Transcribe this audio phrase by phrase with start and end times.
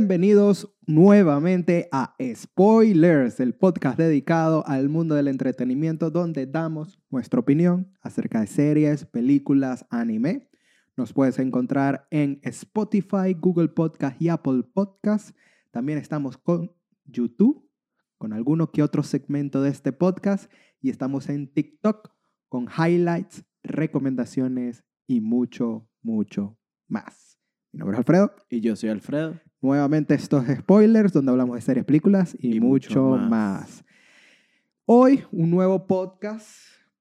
[0.00, 7.92] Bienvenidos nuevamente a Spoilers, el podcast dedicado al mundo del entretenimiento donde damos nuestra opinión
[8.00, 10.48] acerca de series, películas, anime.
[10.96, 15.36] Nos puedes encontrar en Spotify, Google Podcast y Apple Podcast.
[15.70, 17.68] También estamos con YouTube,
[18.16, 22.10] con alguno que otro segmento de este podcast y estamos en TikTok
[22.48, 26.56] con highlights, recomendaciones y mucho, mucho
[26.88, 27.38] más.
[27.70, 28.34] Mi nombre es Alfredo.
[28.48, 29.38] Y yo soy Alfredo.
[29.62, 33.30] Nuevamente estos spoilers donde hablamos de series, películas y, Y mucho, mucho más.
[33.30, 33.84] más.
[34.86, 36.48] Hoy un nuevo podcast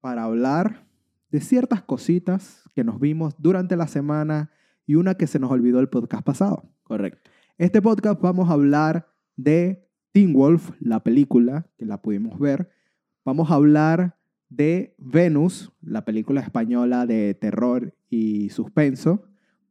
[0.01, 0.85] para hablar
[1.31, 4.51] de ciertas cositas que nos vimos durante la semana
[4.85, 6.69] y una que se nos olvidó el podcast pasado.
[6.83, 7.31] Correcto.
[7.57, 9.07] Este podcast vamos a hablar
[9.37, 12.69] de Teen Wolf, la película, que la pudimos ver.
[13.23, 14.17] Vamos a hablar
[14.49, 19.23] de Venus, la película española de terror y suspenso.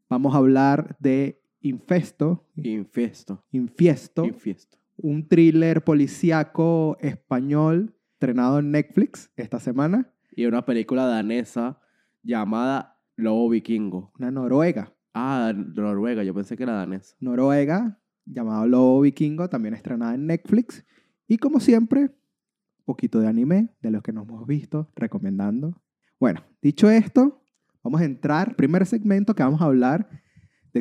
[0.09, 3.45] Vamos a hablar de Infesto, Infiesto.
[3.51, 4.79] Infiesto, Infiesto.
[4.97, 10.13] un thriller policíaco español estrenado en Netflix esta semana.
[10.35, 11.81] Y una película danesa
[12.23, 14.13] llamada Lobo Vikingo.
[14.19, 16.23] Una noruega, Ah, Noruega.
[16.23, 17.17] Yo pensé que era danesa.
[17.19, 20.85] noruega, llamado Lobo Vikingo, también estrenada en Netflix.
[21.27, 25.83] Y como siempre, un poquito de anime, de los que nos hemos visto, recomendando.
[26.21, 27.43] Bueno, dicho esto,
[27.83, 30.09] vamos a entrar, primer segmento que vamos a hablar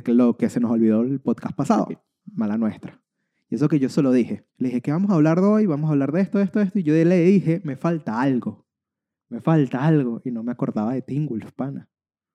[0.02, 1.88] de lo que se nos olvidó el podcast pasado,
[2.26, 3.02] mala nuestra.
[3.50, 5.66] Y eso que yo solo dije, le dije, ¿qué vamos a hablar de hoy?
[5.66, 6.80] Vamos a hablar de esto, de esto, de esto.
[6.80, 8.67] Y yo le dije, me falta algo,
[9.30, 10.22] me falta algo.
[10.26, 11.89] Y no me acordaba de Teen Wolf, pana.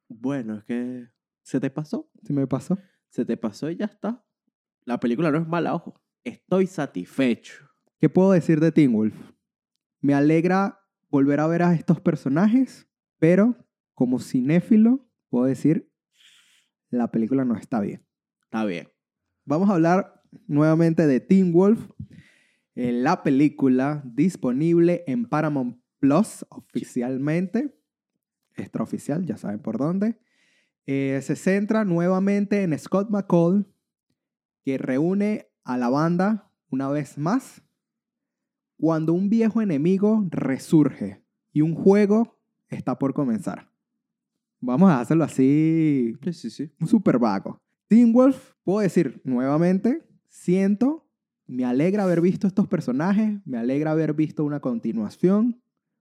[0.08, 1.08] Bueno, es que
[1.42, 2.10] se te pasó.
[2.22, 2.78] ¿Sí me pasó?
[3.10, 4.24] Se te pasó y ya está.
[4.84, 6.00] La película no es mala, ojo.
[6.24, 7.68] Estoy satisfecho.
[7.98, 9.14] ¿Qué puedo decir de Teen Wolf?
[10.00, 12.88] Me alegra volver a ver a estos personajes,
[13.18, 13.56] pero
[13.94, 15.91] como cinéfilo puedo decir,
[16.92, 18.04] la película no está bien.
[18.44, 18.88] Está bien.
[19.44, 21.90] Vamos a hablar nuevamente de Teen Wolf,
[22.74, 27.78] eh, la película disponible en Paramount Plus oficialmente,
[28.56, 30.18] extraoficial, ya saben por dónde.
[30.86, 33.66] Eh, se centra nuevamente en Scott McCall,
[34.64, 37.62] que reúne a la banda una vez más
[38.76, 42.38] cuando un viejo enemigo resurge y un juego
[42.68, 43.71] está por comenzar.
[44.64, 46.70] Vamos a hacerlo así Sí, sí, sí.
[46.80, 47.60] un super vago.
[47.88, 51.10] Teen Wolf, puedo decir nuevamente, siento,
[51.46, 55.60] me alegra haber visto estos personajes, me alegra haber visto una continuación,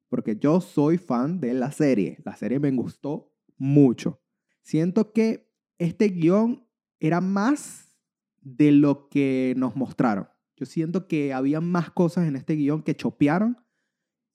[0.09, 2.19] porque yo soy fan de la serie.
[2.23, 4.21] La serie me gustó mucho.
[4.61, 6.67] Siento que este guion
[6.99, 7.95] era más
[8.41, 10.27] de lo que nos mostraron.
[10.55, 13.57] Yo siento que había más cosas en este guion que chopearon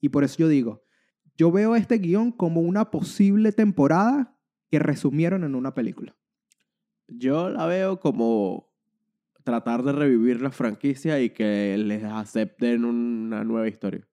[0.01, 0.86] y por eso yo digo,
[1.37, 4.37] yo veo este guion como una posible temporada
[4.71, 6.17] que resumieron en una película.
[7.09, 8.73] Yo la veo como
[9.45, 14.09] tratar de revivir la franquicia y que les acepten una nueva historia.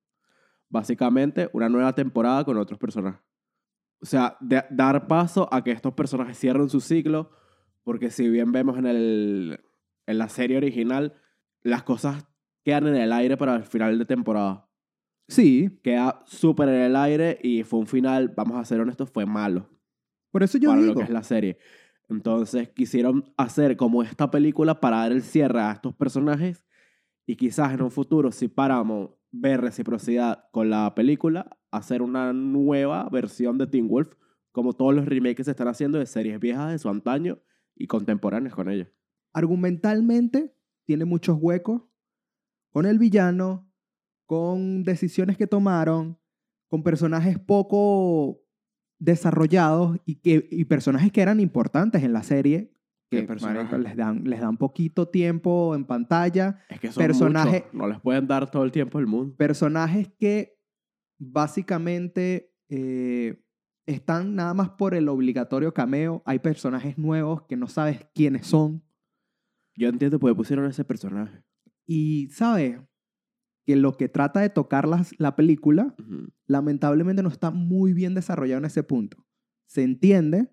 [0.69, 3.21] Básicamente, una nueva temporada con otros personajes.
[3.99, 7.31] O sea, dar paso a que estos personajes cierren su ciclo,
[7.83, 9.59] porque si bien vemos en, el,
[10.05, 11.13] en la serie original,
[11.61, 12.27] las cosas
[12.63, 14.69] quedan en el aire para el final de temporada.
[15.27, 19.25] Sí, Queda súper en el aire y fue un final, vamos a ser honestos, fue
[19.25, 19.73] malo
[20.33, 20.93] por eso yo para digo.
[20.93, 21.59] lo que es la serie.
[22.09, 26.65] Entonces quisieron hacer como esta película para dar el cierre a estos personajes
[27.27, 33.07] y quizás en un futuro, si Paramount ve reciprocidad con la película, hacer una nueva
[33.11, 34.15] versión de Teen Wolf,
[34.51, 37.39] como todos los remakes que se están haciendo de series viejas de su antaño
[37.75, 38.91] y contemporáneas con ella.
[39.33, 41.83] Argumentalmente tiene muchos huecos
[42.71, 43.71] con el villano,
[44.25, 46.17] con decisiones que tomaron,
[46.69, 48.39] con personajes poco
[48.99, 52.71] desarrollados y, que, y personajes que eran importantes en la serie,
[53.11, 53.63] ¿Qué que personajes?
[53.71, 57.87] marico, les, dan, les dan poquito tiempo en pantalla, Es que son Personaje- muchos, no
[57.87, 59.35] les pueden dar todo el tiempo del mundo.
[59.35, 60.57] personajes que
[61.19, 63.43] básicamente eh,
[63.85, 68.81] están nada más por el obligatorio cameo, hay personajes nuevos que no sabes quiénes son,
[69.75, 71.43] Yo entiendo por qué pusieron ese personaje.
[71.85, 72.79] Y sabes
[73.65, 75.95] que lo que trata de tocar las- la película,
[76.47, 79.25] lamentablemente no está muy bien desarrollado en ese punto.
[79.65, 80.51] Se entiende,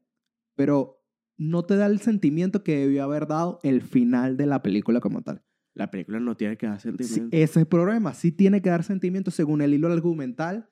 [0.54, 1.02] pero
[1.36, 5.22] no te da el sentimiento que debió haber dado el final de la película como
[5.22, 5.42] tal.
[5.74, 7.36] La película no tiene que dar Sí, sentimiento.
[7.36, 8.12] ese es el problema.
[8.14, 10.68] Sí tiene que dar sentimiento según el hilo argumental,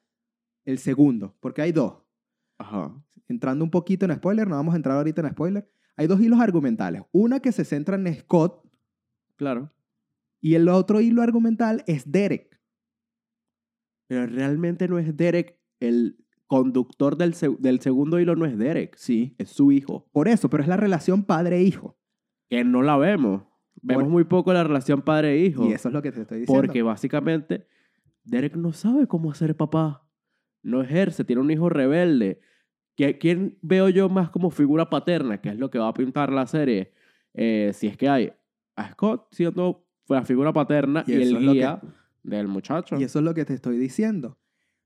[0.64, 2.02] el segundo, porque hay dos.
[2.58, 2.92] Ajá.
[3.28, 5.70] Entrando un poquito en spoiler, no vamos a entrar ahorita en spoiler.
[5.96, 7.02] Hay dos hilos argumentales.
[7.12, 8.64] Una que se centra en Scott
[9.36, 9.72] Claro.
[10.40, 12.58] Y el otro hilo argumental es Derek.
[14.08, 18.96] Pero realmente no es Derek el conductor del, del segundo hilo, no es Derek.
[18.96, 19.34] Sí.
[19.38, 20.08] Es su hijo.
[20.12, 21.98] Por eso, pero es la relación padre-hijo.
[22.48, 23.42] Que no la vemos.
[23.82, 25.66] Vemos Por- muy poco la relación padre-hijo.
[25.68, 26.62] Y eso es lo que te estoy diciendo.
[26.62, 27.66] Porque básicamente
[28.24, 30.08] Derek no sabe cómo ser papá.
[30.62, 32.40] No ejerce, tiene un hijo rebelde.
[32.96, 35.40] ¿Qui- ¿Quién veo yo más como figura paterna?
[35.40, 36.92] Que es lo que va a pintar la serie.
[37.34, 38.32] Eh, si es que hay
[38.74, 41.80] a Scott siendo la figura paterna Y y, el que- guía
[42.22, 42.98] del muchacho.
[42.98, 44.38] Y eso es lo que te estoy diciendo.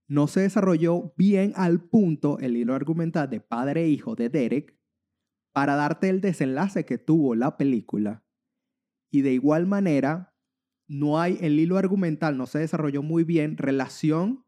[0.08, 4.76] No se desarrolló bien al punto el hilo argumental de padre e hijo de Derek
[5.52, 8.24] para darte el desenlace que tuvo la película.
[9.10, 10.34] Y de igual manera,
[10.88, 14.44] no hay el hilo argumental, no se desarrolló muy bien relación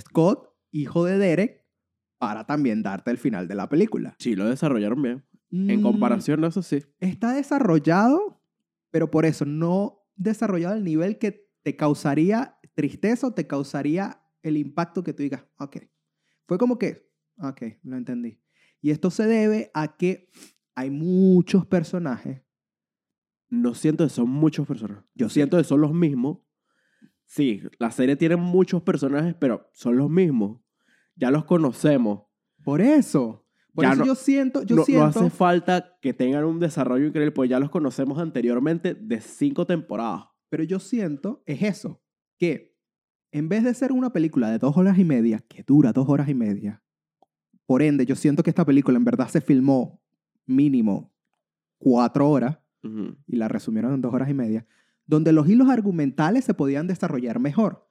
[0.00, 1.64] Scott, hijo de Derek,
[2.18, 4.16] para también darte el final de la película.
[4.18, 5.24] Sí, lo desarrollaron bien.
[5.52, 6.82] En Mm, comparación, eso sí.
[6.98, 8.40] Está desarrollado,
[8.90, 14.56] pero por eso no desarrollado al nivel que te causaría tristeza o te causaría el
[14.56, 15.78] impacto que tú digas, ok.
[16.46, 18.40] Fue como que, ok, lo entendí.
[18.80, 20.30] Y esto se debe a que
[20.74, 22.42] hay muchos personajes.
[23.48, 25.04] No siento que son muchos personajes.
[25.14, 26.38] Yo Yo siento que son los mismos.
[27.24, 30.60] Sí, la serie tiene muchos personajes, pero son los mismos.
[31.16, 32.26] Ya los conocemos.
[32.62, 33.45] Por eso.
[33.76, 35.04] Por Ya eso no- yo siento, yo no, no siento.
[35.20, 40.24] hace falta que tengan un desarrollo increíble, pues ya los conocemos anteriormente de cinco temporadas.
[40.48, 42.02] Pero yo siento, es eso,
[42.38, 42.74] que
[43.32, 46.28] en vez de ser una película de dos horas y media, que dura dos horas
[46.28, 46.82] y media,
[47.66, 50.00] por ende, yo siento que esta película en verdad se filmó
[50.46, 51.12] mínimo
[51.78, 53.16] cuatro horas Ujú.
[53.26, 54.66] y la resumieron en dos horas y media,
[55.06, 57.88] donde los hilos argumentales se podían desarrollar mejor.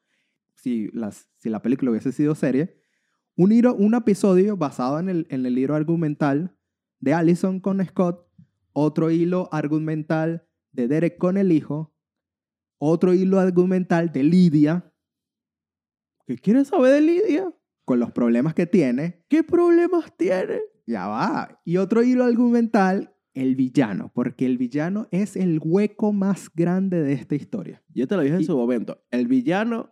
[0.56, 2.82] Si, las, si la película hubiese sido serie,
[3.36, 6.56] un, hilo, un episodio basado en el, en el hilo argumental
[7.00, 8.28] de Allison con Scott,
[8.74, 11.94] otro hilo argumental de Derek con el hijo,
[12.78, 14.92] otro hilo argumental de Lidia
[16.28, 17.54] ¿Qué quieres saber de Lidia?
[17.86, 20.60] con los problemas que tiene, ¿Qué problemas tiene?
[20.88, 26.50] ya va, y otro hilo argumental, el villano, porque el villano es el hueco más
[26.54, 27.84] grande de esta historia.
[27.94, 29.04] Yo te lo dije en su momento.
[29.12, 29.92] El villano,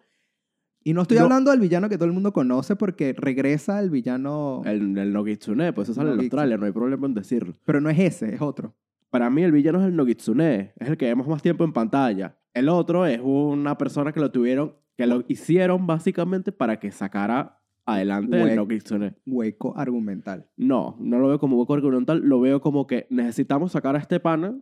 [0.84, 4.62] Y no estoy hablando del villano que todo el mundo conoce porque regresa el villano,
[4.66, 6.42] el, el Nogitsune, pues eso sale en Nogitsune.
[6.42, 7.54] Australia, no hay problema en decirlo.
[7.66, 8.76] pero no es ese, es otro.
[9.10, 12.38] Para mí el villano es el Nogitsune, es el que vemos más tiempo en pantalla.
[12.54, 17.60] El otro es una persona que lo tuvieron, que lo hicieron básicamente para que sacara
[17.86, 19.16] adelante el Nogitsune.
[19.26, 20.48] Hueco argumental.
[20.58, 24.20] No, no lo veo como hueco argumental, lo veo como que necesitamos sacar a este
[24.20, 24.60] pana,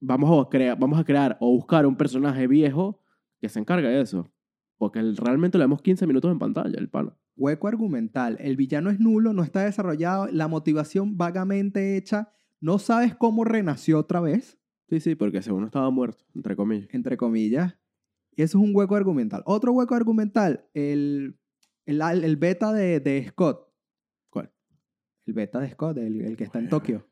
[0.00, 3.00] vamos a, crear, vamos a crear o buscar un personaje viejo
[3.40, 4.28] que se encargue de eso.
[4.82, 7.16] Porque el- realmente le vemos 15 minutos en pantalla, el pana.
[7.36, 8.36] Hueco argumental.
[8.40, 14.00] El villano es nulo, no está desarrollado, la motivación vagamente hecha, no sabes cómo renació
[14.00, 14.58] otra vez,
[14.88, 16.88] Sí, sí, porque según estaba muerto, entre comillas.
[16.92, 17.78] entre comillas.
[18.34, 19.44] Y eso es un hueco argumental.
[19.46, 21.38] Otro hueco argumental, el,
[21.86, 23.68] el, el beta de, de Scott.
[24.30, 24.50] ¿Cuál?
[25.26, 26.68] El beta de Scott, el, el que está en.
[26.68, 27.06] Tokio.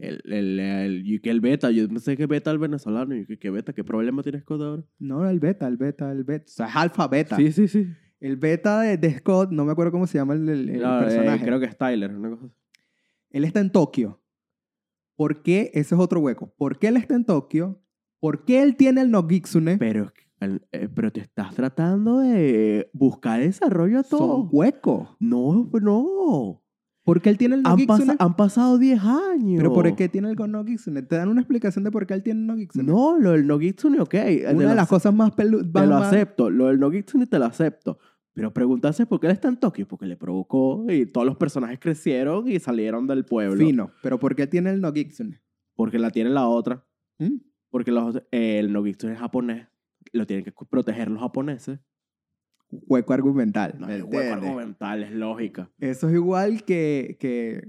[0.00, 3.38] El, el, el, y que el beta, yo pensé que beta el venezolano, y que,
[3.38, 4.82] que beta, ¿qué problema tiene Scott ahora?
[4.98, 6.46] No, el beta, el beta, el beta.
[6.46, 7.36] O sea, es alfa beta.
[7.36, 7.86] Sí, sí, sí.
[8.18, 10.98] El beta de, de Scott, no me acuerdo cómo se llama el, el- el No,
[10.98, 11.44] eh, personaje.
[11.44, 12.54] creo que es Tyler, una cosa así.
[13.30, 14.20] Él está en Tokio.
[15.16, 15.70] ¿Por qué?
[15.74, 16.52] Ese es otro hueco.
[16.56, 17.80] ¿Por qué él está en Tokio?
[18.20, 19.76] ¿Por qué él tiene el Nogitsune?
[19.78, 24.48] Pero, eh, pero te estás tratando de buscar desarrollo a Son todo.
[24.50, 25.10] huecos.
[25.20, 26.62] No, no.
[27.02, 28.06] ¿Por qué él tiene el Han, Nogitsune?
[28.06, 29.56] pasa- han pasado 10 años.
[29.56, 31.02] ¿Pero por qué tiene el Nogitsune?
[31.02, 32.84] ¿Te dan una explicación de por qué él tiene el Nogitsune?
[32.84, 34.14] No, lo del Nogitsune, ok.
[34.14, 35.62] eh, te Una de las cosas más pelu...
[35.70, 36.50] Te lo acepto.
[36.50, 37.98] Lo del Nogitsune te lo acepto.
[38.32, 41.78] Pero preguntarse por qué él está en Tokio, porque le provocó y todos los personajes
[41.80, 43.56] crecieron y salieron del pueblo.
[43.66, 43.90] Fino.
[44.02, 45.40] ¿Pero por qué tiene el Nogitsune?
[45.74, 46.86] Porque la tiene la otra.
[47.18, 47.38] ¿Mm?
[47.70, 49.66] Porque los, eh, el Nogitsune es japonés.
[50.12, 51.80] Lo tienen que proteger los japoneses.
[52.70, 53.74] Hueco argumental.
[53.78, 55.70] No ¿me es hueco argumental, es lógica.
[55.78, 57.66] Eso es igual que, que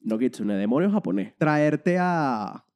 [0.00, 1.36] Nogitsune, demonio japonés.
[1.36, 2.66] traerte a,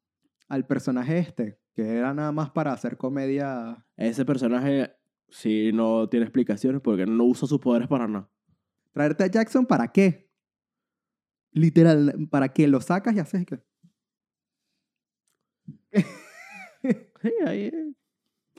[0.49, 3.85] al personaje este, que era nada más para hacer comedia.
[3.97, 4.93] Ese personaje
[5.29, 8.31] sí no tiene explicaciones porque no usa sus poderes para nada.
[8.93, 10.31] Traerte a Jackson, ¿para qué?
[11.51, 12.69] Literal, ¿para qué?
[12.69, 13.61] Lo sacas y haces que...
[17.23, 17.73] Sí, ahí,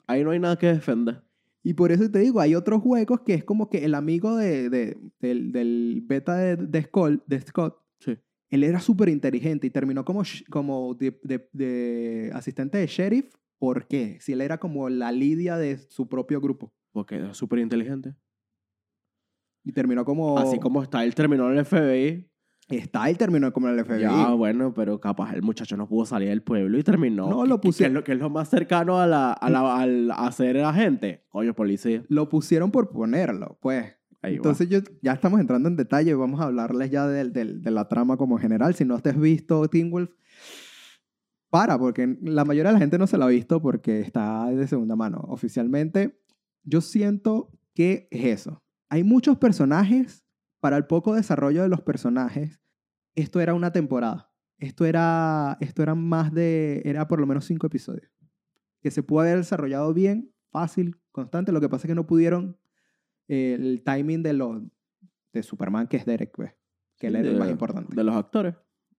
[0.08, 1.25] ahí no hay nada que defender.
[1.68, 4.70] Y por eso te digo, hay otros juegos que es como que el amigo de,
[4.70, 8.18] de- del, del beta de, de, Scott, de Scott, Sí.
[8.52, 13.34] él era súper inteligente y terminó como, como de, asistente de sheriff.
[13.58, 14.18] ¿Por qué?
[14.22, 16.72] Si él era como la lidia de su propio grupo.
[16.92, 18.14] Porque es súper inteligente.
[19.64, 20.38] Y terminó como...
[20.38, 22.30] Así como está, él terminó en el FBI.
[22.68, 24.02] Está, él terminó como el FBI.
[24.02, 27.30] Ya, bueno, pero capaz el muchacho no pudo salir del pueblo y terminó.
[27.30, 29.76] No, ¿Qué- lo ¿Qué es lo, qué es lo más cercano a, la, a, la,
[29.80, 31.24] al a ser agente?
[31.30, 32.04] Coño, policía.
[32.10, 33.86] Lo pusieron por ponerlo, pues.
[34.24, 34.38] Ahí va.
[34.38, 37.88] Entonces yo, ya estamos entrando en detalle, vamos a hablarles ya del- del- de, la
[37.88, 38.74] trama como general.
[38.74, 40.10] Si no te has visto Teen Wolf,
[41.52, 44.68] para, porque la mayoría de la gente no se la ha visto porque está de
[44.68, 45.20] segunda mano.
[45.28, 46.20] Oficialmente,
[46.64, 48.64] yo siento que es eso.
[48.90, 50.25] Hay muchos personajes,
[50.66, 52.60] para el poco desarrollo de los personajes,
[53.14, 54.32] esto era una temporada.
[54.58, 58.12] Esto era, esto era más de, era por lo menos cinco episodios.
[58.82, 61.52] Que se pudo haber desarrollado bien, fácil, constante.
[61.52, 62.58] Lo que pasa es que no pudieron
[63.28, 64.64] eh, el timing de, los,
[65.34, 66.56] de Superman, que es Derek, pues,
[66.98, 67.96] que él era el más importante.
[67.96, 68.56] De los actores.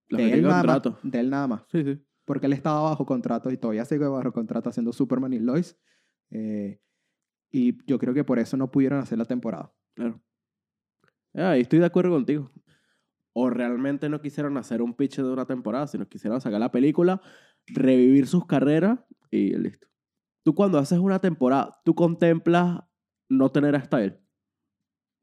[0.07, 1.63] Los De él, nada más, de él nada más.
[1.73, 2.01] Sí, sí.
[2.25, 5.77] Porque él estaba bajo contrato y todavía sigue bajo contrato haciendo Superman y Lois.
[6.31, 6.81] Eh,
[7.51, 9.75] y yo creo que por eso no pudieron hacer la temporada.
[9.95, 10.23] Claro.
[11.37, 12.51] Ah, ahí estoy de acuerdo contigo.
[13.35, 17.21] O realmente no quisieron hacer un pitch de una temporada, sino quisieron sacar la película,
[17.67, 18.99] revivir sus carreras
[19.31, 19.87] y listo.
[20.43, 22.81] Tú cuando haces una temporada, tú contemplas
[23.29, 24.19] no tener a Style.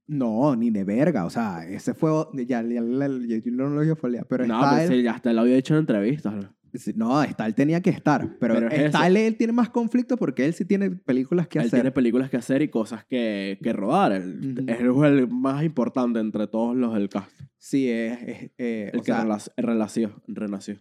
[0.08, 1.26] No, ni de verga.
[1.26, 2.12] O sea, ese fue.
[2.34, 3.96] Ya, ya- ya- ya- yo no lo
[4.28, 6.34] pero no, Style- pues sí, hasta lo había dicho en entrevistas.
[6.34, 6.54] ¿no?
[6.96, 8.22] No, Style tenía que estar.
[8.40, 11.80] Pero, Pero es él tiene más conflicto porque él sí tiene películas que Él hacer.
[11.80, 14.12] tiene películas que hacer y cosas que, que rodar.
[14.12, 14.66] Él-.
[14.68, 17.32] Es el más importante entre todos los del cast.
[17.58, 18.22] Sí, es.
[18.24, 20.78] es, eh, El o que sea, relac- relació, renació.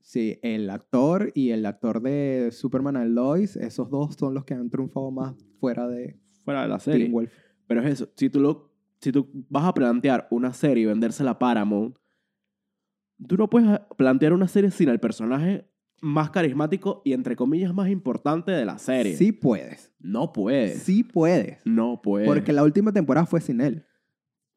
[0.00, 4.54] sí, el actor y el actor de Superman and Lois, esos dos son los que
[4.54, 7.10] han triunfado más fuera de Fuera de la serie.
[7.68, 8.08] Pero es eso.
[8.16, 11.96] Si tú, lo, si tú vas a plantear una serie y vendérsela a Paramount,
[13.28, 15.68] tú no puedes plantear una serie sin el personaje
[16.00, 19.16] más carismático y, entre comillas, más importante de la serie.
[19.16, 19.92] Sí puedes.
[20.00, 20.82] No puedes.
[20.82, 21.58] Sí puedes.
[21.64, 22.26] No puedes.
[22.28, 23.86] Porque la última temporada fue sin él.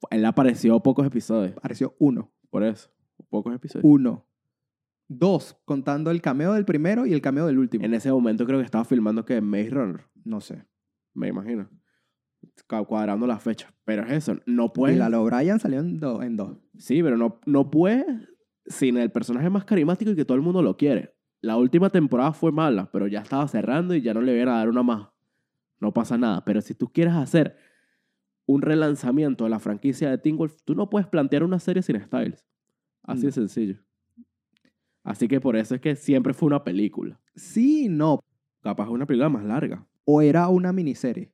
[0.09, 1.55] Él apareció pocos episodios.
[1.57, 2.31] Apareció uno.
[2.49, 2.89] Por eso.
[3.29, 3.83] Pocos episodios.
[3.87, 4.25] Uno.
[5.07, 7.85] Dos, contando el cameo del primero y el cameo del último.
[7.85, 10.01] En ese momento creo que estaba filmando que Maze Runner.
[10.23, 10.65] No sé.
[11.13, 11.69] Me imagino.
[12.87, 13.73] Cuadrando la fecha.
[13.85, 14.37] Pero es eso.
[14.47, 14.97] No Y puedes.
[14.97, 16.57] la O'Brien salió en, do- en dos.
[16.77, 18.05] Sí, pero no, no puedes
[18.67, 21.13] sin el personaje más carismático y que todo el mundo lo quiere.
[21.41, 24.57] La última temporada fue mala, pero ya estaba cerrando y ya no le iban a
[24.57, 25.09] dar una más.
[25.79, 26.43] No pasa nada.
[26.45, 27.55] Pero si tú quieres hacer
[28.47, 31.99] un relanzamiento de la franquicia de Teen Wolf, tú no puedes plantear una serie sin
[32.01, 32.45] Styles.
[33.03, 33.25] Así No.
[33.27, 33.75] de sencillo.
[35.03, 37.19] Así que por eso es que siempre fue una película.
[37.35, 38.19] Sí, no.
[38.61, 39.85] Capaz una película más larga.
[40.05, 41.31] O era una miniserie.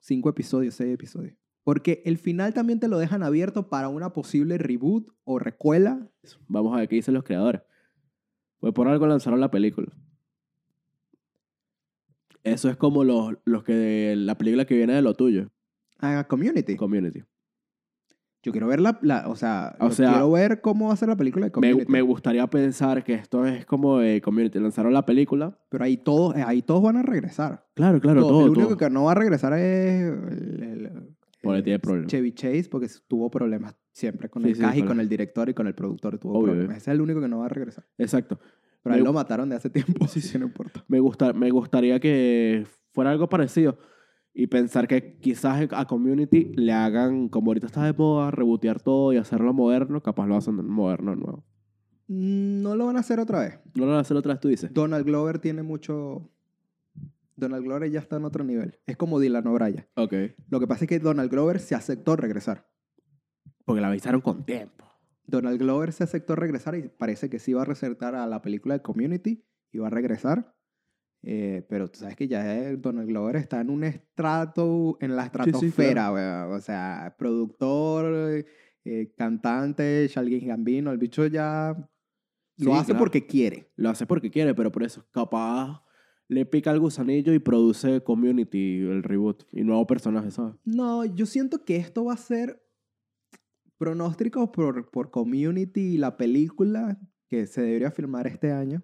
[0.00, 1.34] Cinco episodios, seis episodios.
[1.66, 6.08] Porque el final también te lo dejan abierto para una posible reboot o recuela.
[6.46, 7.60] Vamos a ver qué dicen los creadores.
[8.60, 9.88] Pues por algo lanzaron la película.
[12.44, 15.50] Eso es como los, los que la película que viene de lo tuyo,
[15.98, 16.76] A Community.
[16.76, 17.24] Community.
[18.44, 21.08] Yo quiero ver la, la- o sea, O sea, quiero ver cómo va a ser
[21.08, 21.90] la película de Me, Community.
[21.90, 24.60] me gustaría pensar que esto es como de Community.
[24.60, 25.58] Lanzaron la película.
[25.68, 27.66] Pero ahí todos, ahí todos van a regresar.
[27.74, 28.32] Claro, claro, Todos.
[28.32, 28.44] todo.
[28.44, 28.76] el único todo.
[28.76, 31.15] que no va a regresar es el, el-
[31.46, 32.10] Porque tiene problemas.
[32.10, 35.48] Chevy Chase porque tuvo problemas siempre con Sí, el sí, cast y con el- director
[35.48, 36.52] y con el productor tuvo Obvio.
[36.52, 36.76] problemas.
[36.78, 37.86] Ese es el único que no va a regresar.
[37.98, 38.38] Exacto.
[38.82, 40.84] Pero a él lo mataron de hace tiempo, así que no importa.
[40.88, 43.78] Me, gusta, me gustaría que fuera algo parecido.
[44.38, 49.14] Y pensar que quizás a Community le hagan, como ahorita está de moda, rebotear todo
[49.14, 51.44] y hacerlo moderno, capaz lo hacen moderno de nuevo.
[52.08, 53.58] Mm, No lo van a hacer otra vez.
[53.74, 54.72] No lo van a hacer otra vez, tú dices.
[54.74, 56.30] Donald Glover tiene mucho...
[57.36, 58.78] Donald Glover ya está en otro nivel.
[58.86, 59.86] Es como Dylan O'Brien.
[59.94, 60.14] Ok.
[60.48, 62.68] Lo que pasa es que Donald Glover se aceptó regresar.
[63.64, 64.84] Porque la avisaron con tiempo.
[65.26, 68.74] Donald Glover se aceptó regresar y parece que sí va a resaltar a la película
[68.74, 70.54] de Community y va a regresar.
[71.22, 75.26] Eh, pero tú sabes que ya Donald Glover está en un estrato, en la sí,
[75.26, 78.44] estratosfera, o sea, productor,
[78.84, 81.74] eh, cantante, Charlie Gambino, el bicho ya
[82.58, 82.98] lo Sí, hace claro.
[83.00, 83.72] porque quiere.
[83.74, 85.82] Lo hace porque quiere, pero por eso capaz
[86.28, 90.54] le pica el gusanillo y produce Community, el reboot, y nuevo personaje, ¿sabes?
[90.64, 92.62] No, yo siento que esto va a ser
[93.78, 98.82] pronóstico por, por Community y la película que se debería filmar este año.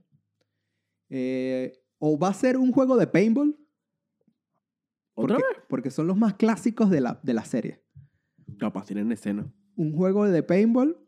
[1.09, 3.59] Eh, o va a ser un juego de paintball.
[5.15, 7.83] ¿Otra porque, porque son los más clásicos de la, de la serie.
[8.47, 8.59] vez?
[8.59, 9.53] Capaz tienen escena.
[9.77, 11.02] Un juego de paintball.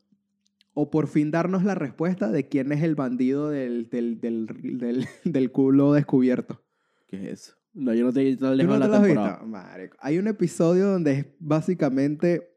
[0.75, 5.53] O por fin darnos la respuesta de quién es el bandido del, del, del, del,
[5.53, 6.63] culo descubierto.
[7.07, 7.57] ¿Qué es eso?
[7.73, 9.31] No, yo no te he ¿Tú lejos no te la temporada.
[9.33, 9.47] visto?
[9.47, 9.97] Marico.
[10.01, 12.57] Hay un episodio donde es básicamente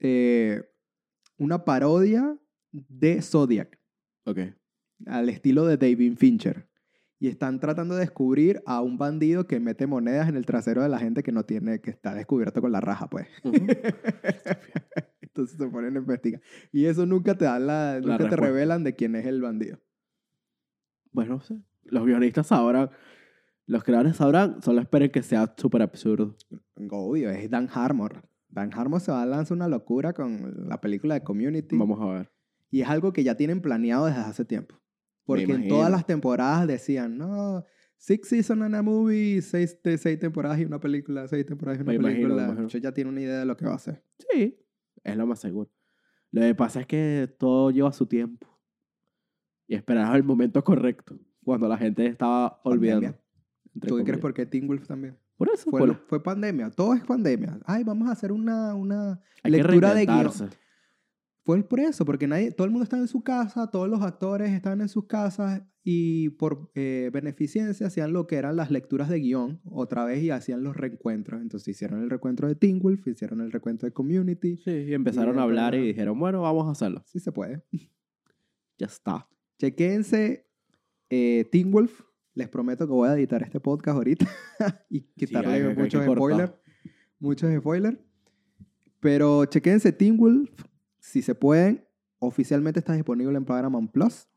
[0.00, 0.62] eh,
[1.38, 2.36] una parodia
[2.72, 3.78] de Zodiac,
[4.24, 4.38] Ok.
[5.06, 6.68] al estilo de David Fincher.
[7.18, 10.90] Y están tratando de descubrir a un bandido que mete monedas en el trasero de
[10.90, 13.26] la gente que no tiene, que está descubierto con la raja, pues.
[13.42, 13.56] Ujú.
[15.36, 16.40] Entonces se ponen a investigar.
[16.72, 19.78] Y eso nunca te dan la, nunca te revelan de quién es el bandido.
[21.12, 21.60] Bueno, no sé.
[21.84, 22.90] Los guionistas sabrán,
[23.66, 26.36] los creadores sabrán, solo esperen que sea súper absurdo.
[26.90, 28.10] Obvio, es Dan Harmon.
[28.48, 31.76] Dan Harmon se va a lanzar una locura con la película de Community.
[31.76, 32.32] Vamos a ver.
[32.70, 34.80] Y es algo que ya tienen planeado desde hace tiempo.
[35.24, 37.64] Porque en todas las temporadas decían, no,
[37.96, 41.92] six seasons in a movie, seis, seis temporadas y una película, seis temporadas y una
[41.92, 42.44] Me imagino, me película.
[42.46, 42.68] imagino.
[42.68, 44.02] Yo ya tiene una idea de lo que va a hacer.
[44.18, 44.58] Sí,
[45.10, 45.70] es lo más seguro.
[46.32, 48.46] Lo que pasa es que todo lleva su tiempo.
[49.68, 53.14] Y esperar el momento correcto, cuando la gente estaba olvidando.
[53.74, 55.18] Entre ¿Tú qué crees por qué Teen Wolf también?
[55.36, 57.58] Por eso, Fue, por- lo- fue pandemia, todo es pandemia.
[57.66, 60.32] Ay, vamos a hacer una, una hay lectura de guion.
[61.46, 64.50] Fue por eso, porque nadie, todo el mundo estaba en su casa, todos los actores
[64.50, 69.20] estaban en sus casas y por eh, beneficencia hacían lo que eran las lecturas de
[69.20, 71.40] guion otra vez y hacían los reencuentros.
[71.40, 74.56] Entonces hicieron el recuento de Teen Wolf, hicieron el recuento de Community.
[74.56, 77.04] Sí, y empezaron Y a hablar y dijeron, bueno, vamos a hacerlo.
[77.06, 77.62] Sí se puede.
[78.78, 79.26] Ya está.
[79.58, 80.46] Chequense
[81.08, 82.02] eh, Teen Wolf.
[82.34, 84.26] Les prometo que voy a editar este podcast ahorita
[84.90, 86.52] y quitarle que- hay muchos spoilers.
[87.20, 87.96] Muchos spoilers.
[89.00, 90.50] Pero chequense Teen Wolf.
[91.06, 94.28] Si se pueden, oficialmente está disponible en Paramount Plus.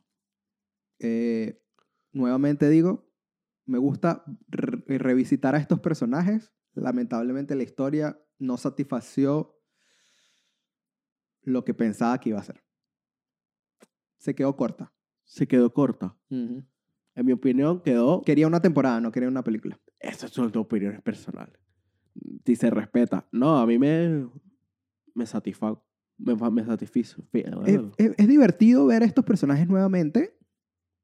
[0.99, 1.65] Eh,
[2.11, 3.11] nuevamente digo,
[3.65, 6.53] me gusta re- revisitar a estos personajes.
[6.75, 9.59] Lamentablemente la historia no satisfació
[11.41, 12.63] lo que pensaba que iba a ser.
[14.19, 14.93] Se quedó corta.
[15.23, 16.15] Se quedó corta.
[16.29, 16.67] En
[17.15, 18.21] mi opinión, quedó...
[18.21, 19.81] Quería una temporada, no quería una película.
[19.99, 21.59] Esas son tus opiniones personales.
[22.45, 23.27] Si se respeta.
[23.31, 24.29] No, a mí me...
[25.15, 25.88] Me satisfago.
[26.19, 27.23] Me, me satisfizo.
[27.33, 30.37] Es, es- es divertido ver a estos personajes nuevamente,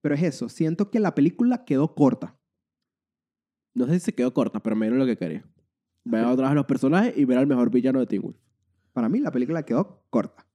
[0.02, 0.50] pero es eso.
[0.50, 2.38] Siento que la película quedó corta.
[3.74, 5.44] No sé si se quedó corta, pero me dieron lo que quería.
[6.04, 8.38] Ver otra vez los personajes y ver al mejor villano de Teen Wolf.
[8.94, 10.46] Para mí la película quedó corta.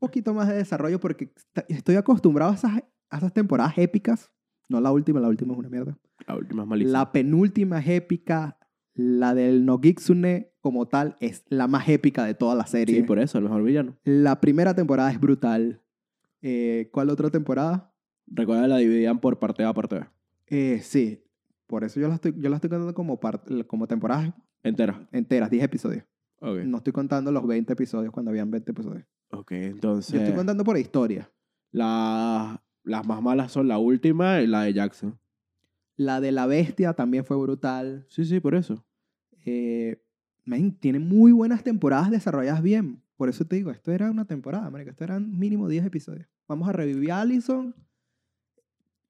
[0.00, 1.32] Un poquito más de desarrollo porque
[1.68, 2.72] estoy acostumbrado a esas,
[3.10, 4.30] a esas temporadas épicas.
[4.68, 5.98] No la última, la última es una mierda.
[6.26, 6.98] La última es malísima.
[6.98, 8.58] La penúltima es épica.
[8.94, 12.96] La del Nogitsune como tal es la más épica de toda la serie.
[12.96, 13.96] Sí, por eso, el mejor villano.
[14.04, 15.80] La primera temporada es brutal.
[16.42, 17.92] Eh, ¿Cuál otra temporada?
[18.26, 20.06] Recuerda la dividían por parte A, parte B.
[20.48, 21.22] Eh, sí.
[21.66, 25.08] Por eso yo la estoy, yo la estoy contando como, part- como temporadas Entera.
[25.12, 26.04] enteras, 10 episodios.
[26.40, 26.58] Ok.
[26.64, 29.04] No estoy contando los 20 episodios cuando habían 20 episodios.
[29.30, 30.12] Ok, entonces...
[30.12, 31.30] Yo estoy contando por historia.
[31.72, 35.18] la- las más malas son la última y la de Jackson.
[35.96, 38.06] La de la bestia también fue brutal.
[38.08, 38.82] Sí, sí, por eso.
[39.44, 40.02] Eh,
[40.50, 43.02] men, tiene muy buenas temporadas desarrolladas bien.
[43.16, 44.90] Por eso te digo, esto era una temporada, marico.
[44.90, 46.28] Esto eran mínimo 10 episodios.
[46.48, 47.74] Vamos a revivir a Allison.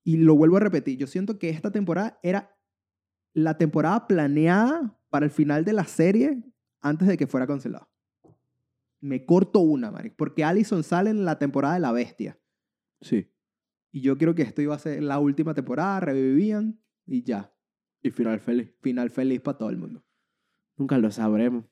[0.04, 0.98] Y lo vuelvo a repetir.
[0.98, 2.56] Yo siento que esta temporada era
[3.32, 6.42] la temporada planeada para el final de la serie
[6.80, 7.88] antes de que fuera cancelada.
[9.00, 10.16] Me corto una, marico.
[10.18, 12.38] Porque Allison sale en la temporada de la bestia.
[13.00, 13.30] Sí.
[13.92, 17.54] Y yo creo que esto iba a ser la última temporada, revivían y ya.
[18.02, 18.74] Y final feliz.
[18.80, 20.04] Final feliz para todo el mundo.
[20.80, 21.66] Nunca lo sabremos.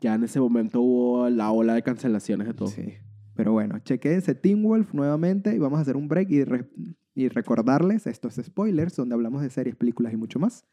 [0.00, 2.68] Ya en ese momento hubo la ola de cancelaciones de todo.
[2.68, 2.94] Sí.
[3.34, 6.70] Pero bueno, chequense Teen Wolf nuevamente y vamos a hacer un break y, re-
[7.14, 10.64] y recordarles estos spoilers donde hablamos de series, películas y mucho más.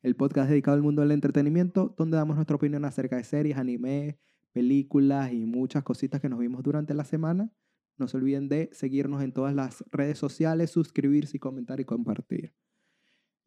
[0.00, 4.20] El podcast dedicado al mundo del entretenimiento donde damos nuestra opinión acerca de series, anime,
[4.52, 7.50] películas y muchas cositas que nos vimos durante la semana.
[7.98, 12.54] No se olviden de seguirnos en todas las redes sociales, suscribirse comentar y compartir.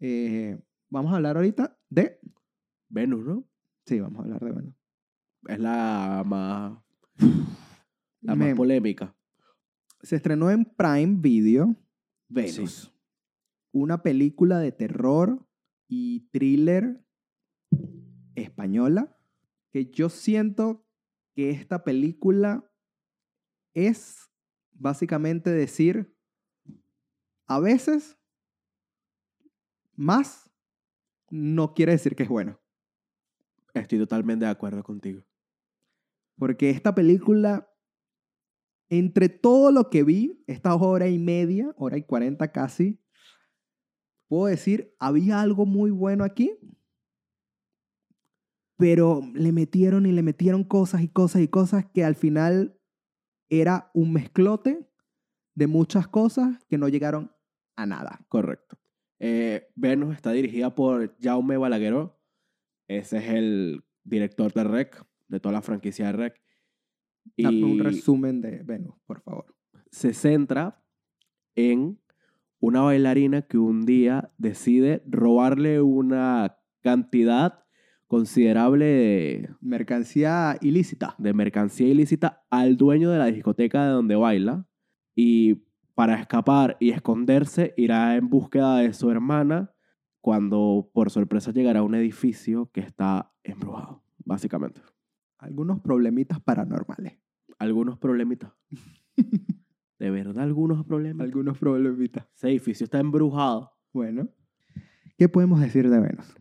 [0.02, 2.20] Eh, vamos a hablar ahorita de...
[2.90, 3.48] Venus, ¿no?
[3.86, 4.52] Sí, vamos a hablar de...
[4.52, 4.74] Bueno,
[5.48, 6.78] Es la más...
[8.22, 9.16] La Me- más polémica.
[10.02, 11.76] Se estrenó en Prime Video
[12.28, 12.82] Venus.
[12.84, 12.92] Sí.
[13.72, 15.48] Una película de terror
[15.88, 17.06] y thriller
[18.36, 19.16] española
[19.72, 20.86] que yo siento
[21.36, 22.70] que esta película
[23.74, 24.30] es
[24.72, 26.14] básicamente decir
[27.48, 28.18] a veces
[29.96, 30.50] más
[31.30, 32.60] no quiere decir que es bueno.
[33.74, 35.24] Estoy totalmente de acuerdo contigo.
[36.38, 37.70] Porque esta película,
[38.90, 43.00] entre todo lo que vi, esta hora y media, hora y cuarenta casi,
[44.28, 46.58] puedo decir, había algo muy bueno aquí,
[48.78, 52.80] pero le metieron y le metieron cosas y cosas y cosas que al final
[53.50, 54.88] era un mezclote
[55.56, 57.36] de muchas cosas que no llegaron
[57.76, 58.26] a nada.
[58.30, 58.78] Correcto.
[59.20, 62.19] Eh, Venus está dirigida por Jaume Balagueró.
[62.90, 66.42] Ese es el director de REC, de toda la franquicia de REC.
[67.38, 69.56] Dame un resumen de Venus, por favor.
[69.92, 70.84] se centra
[71.56, 72.00] en
[72.60, 77.64] una bailarina que un día decide robarle una cantidad
[78.08, 81.16] considerable de, Mercancía ilícita.
[81.20, 84.66] de mercancía ilícita al dueño de la discoteca de donde baila
[85.16, 85.62] y
[85.94, 89.74] para escapar y esconderse irá en búsqueda de su hermana
[90.22, 94.82] cuando por sorpresa llegará a un edificio que está embrujado, básicamente.
[95.38, 97.18] Algunos problemitas paranormales.
[97.58, 98.52] Algunos problemitas.
[100.00, 101.26] de verdad algunos problemas.
[101.26, 102.28] Algunos problemitas.
[102.36, 103.72] Ese edificio está embrujado.
[103.94, 104.30] Bueno,
[105.18, 106.36] ¿qué podemos decir de Venus?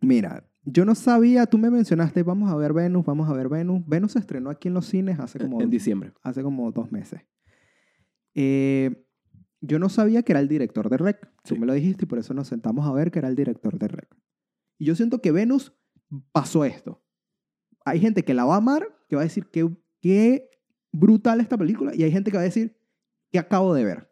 [0.00, 3.82] Mira, yo no sabía, tú me mencionaste, vamos a ver Venus, vamos a ver Venus.
[3.86, 6.12] Venus se estrenó aquí en los cines hace como, En diciembre.
[6.22, 7.22] hace como dos meses.
[8.34, 9.06] Eh,
[9.60, 11.26] yo no sabía que era el director de Rec.
[11.44, 11.58] Tú Sí.
[11.58, 13.88] me lo dijiste y por eso nos sentamos a ver que era el director de
[13.88, 14.08] Rec.
[14.78, 15.72] Y yo siento que Venus
[16.32, 17.02] pasó esto.
[17.84, 19.68] Hay gente que la va a amar, que va a decir que
[20.00, 20.50] qué
[20.92, 22.76] brutal esta película, y hay gente que va a decir
[23.30, 24.10] que acabo de ver.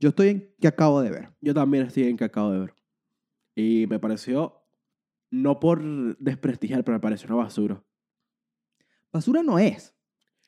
[0.00, 1.34] Yo estoy en que acabo de ver.
[1.40, 2.74] Yo también estoy en que acabo de ver.
[3.54, 4.62] Y me pareció,
[5.30, 5.82] no por
[6.18, 7.84] desprestigiar, pero me pareció una basura.
[9.12, 9.94] Basura no es.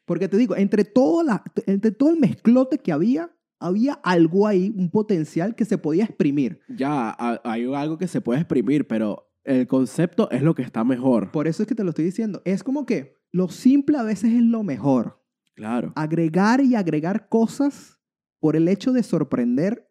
[0.05, 4.73] Porque te digo, entre todo, la, entre todo el mezclote que había, había algo ahí,
[4.77, 6.61] un potencial que se podía exprimir.
[6.69, 10.83] Ya, ha- hay algo que se puede exprimir, pero el concepto es lo que está
[10.85, 11.31] mejor.
[11.31, 12.43] Por eso es que te lo estoy diciendo.
[12.45, 15.23] Es como que lo simple a veces es lo mejor.
[15.55, 15.93] Claro.
[15.95, 18.01] Agregar y agregar cosas
[18.41, 19.87] por el hecho de sorprender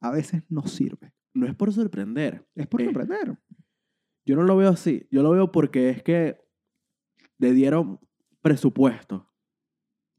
[0.00, 1.12] a veces no sirve.
[1.34, 2.48] No es por sorprender.
[2.54, 3.38] Es por Eh, sorprender.
[4.24, 5.06] Yo no lo veo así.
[5.10, 6.38] Yo lo veo porque es que
[7.38, 8.00] le dieron
[8.42, 9.29] presupuesto.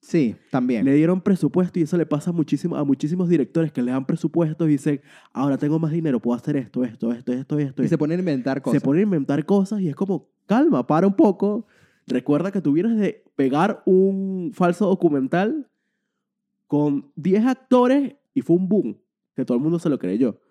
[0.01, 0.83] Sí, también.
[0.83, 4.67] Le dieron presupuesto y eso le pasa muchísimo, a muchísimos directores que le dan presupuestos
[4.67, 7.83] y dicen, ahora tengo más dinero, puedo hacer esto, esto, esto, esto, esto.
[7.83, 7.97] y se esto".
[7.99, 8.81] ponen a inventar cosas.
[8.81, 11.67] se ponen a inventar cosas y es como, calma, para un poco.
[12.07, 15.69] Recuerda que tú vienes de pegar un falso documental
[16.65, 18.97] con 10 actores y fue un boom,
[19.35, 20.41] que todo el mundo se lo creyó.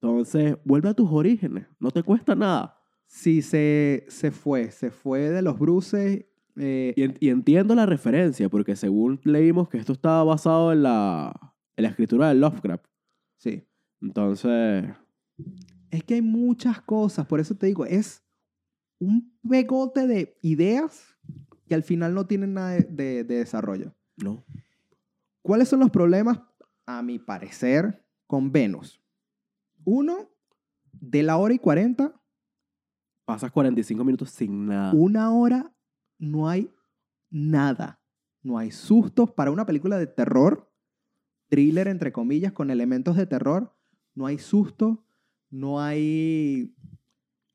[0.00, 2.80] Entonces, vuelve a tus orígenes, no te cuesta nada.
[3.06, 4.72] Sí, se, se fue.
[4.72, 6.26] Se fue de los bruces.
[6.56, 11.54] Eh, Y, y entiendo la referencia, porque según leímos que esto estaba basado en la,
[11.76, 12.86] en la escritura de Lovecraft.
[13.38, 13.62] sí.
[14.02, 14.84] Entonces,
[15.90, 18.22] Es que hay muchas cosas, por eso te digo, es
[18.98, 21.16] un pegote de ideas
[21.66, 23.94] que al final no tienen nada de, de- de desarrollo.
[24.16, 24.44] no.
[25.42, 26.40] ¿Cuáles son los problemas,
[26.86, 29.00] a mi parecer, con Venus?
[29.84, 30.28] Uno,
[30.92, 32.12] de la hora y 40,
[33.24, 34.92] Pasas 45 minutos sin nada.
[34.92, 35.72] una hora
[36.18, 36.72] no hay
[37.30, 38.00] nada.
[38.42, 40.72] No hay sustos para una película de terror,
[41.48, 43.74] thriller entre comillas, con elementos de terror.
[44.14, 45.04] No hay susto,
[45.50, 46.74] no hay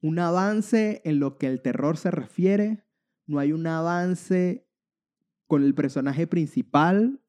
[0.02, 2.84] un avance en lo que el terror se refiere,
[3.26, 4.68] no hay un avance
[5.48, 7.22] con el personaje principal.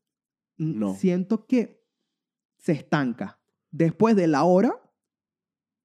[0.56, 0.94] No.
[0.94, 1.84] Siento que
[2.58, 3.40] se estanca.
[3.70, 4.80] Después de la hora,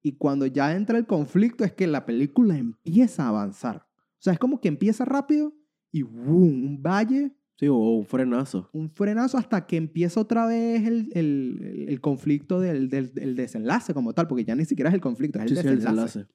[0.01, 3.86] y cuando ya entra el conflicto, es que la película empieza a avanzar.
[4.19, 5.53] O sea, es como que empieza rápido
[5.91, 6.65] y ¡boom!
[6.65, 8.69] Un valle, Sí, o un frenazo.
[8.73, 13.93] un frenazo hasta que empieza otra vez el, el- el- conflicto del, del- del desenlace
[13.93, 16.19] como tal, porque ya ni siquiera es el conflicto, es el Sí, sí, el desenlace.
[16.19, 16.33] desenlace.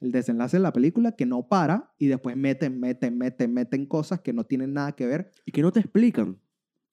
[0.00, 4.20] El desenlace de la película que no para y después meten, meten, meten, meten cosas
[4.20, 6.38] que no tienen nada que ver Y que no te explican.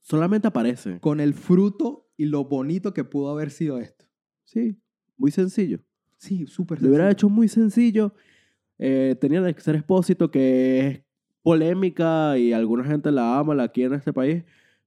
[0.01, 0.99] Solamente aparece.
[0.99, 4.05] con el fruto y lo bonito que pudo haber sido esto.
[4.43, 4.77] Sí,
[5.17, 5.79] muy sencillo.
[6.17, 7.11] Sí, súper Lo hubiera sencillo.
[7.13, 8.13] hecho muy sencillo.
[8.83, 11.01] Eh, tenía el ser expósito que es
[11.43, 14.43] polémica y alguna gente la ama, la quiere en este país,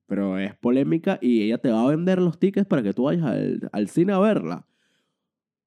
[0.07, 3.25] pero es polémica y ella te va a vender los tickets para que tú vayas
[3.25, 4.67] al, al cine a verla.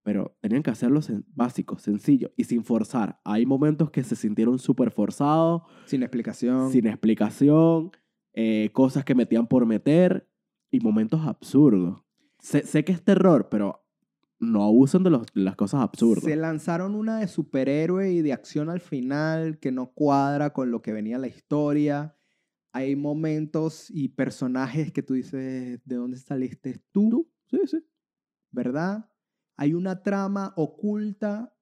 [0.04, 3.20] Pero tenían que hacerlo sen- básico, sencillo y sin forzar.
[3.26, 6.70] Hay momentos que se sintieron súper forzados, Sin explicación.
[6.72, 7.92] sin explicación,
[8.34, 10.28] eh, cosas que metían por meter
[10.72, 12.02] y momentos absurdos.
[12.40, 13.84] Sé, sé que es terror, pero
[14.40, 16.24] no abusen de, los- de las cosas absurdas.
[16.24, 20.82] Se lanzaron una de superhéroe y de acción al final que no cuadra con lo
[20.82, 22.16] que venía la historia.
[22.72, 27.32] Hay momentos y personajes que tú dices, ¿de dónde saliste tú?
[27.50, 27.84] Sí, sí.
[28.52, 29.10] ¿Verdad?
[29.56, 31.54] Hay una trama oculta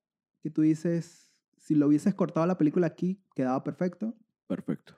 [0.41, 4.13] que tú dices, si lo hubieses cortado la película aquí, quedaba perfecto.
[4.47, 4.93] Perfecto.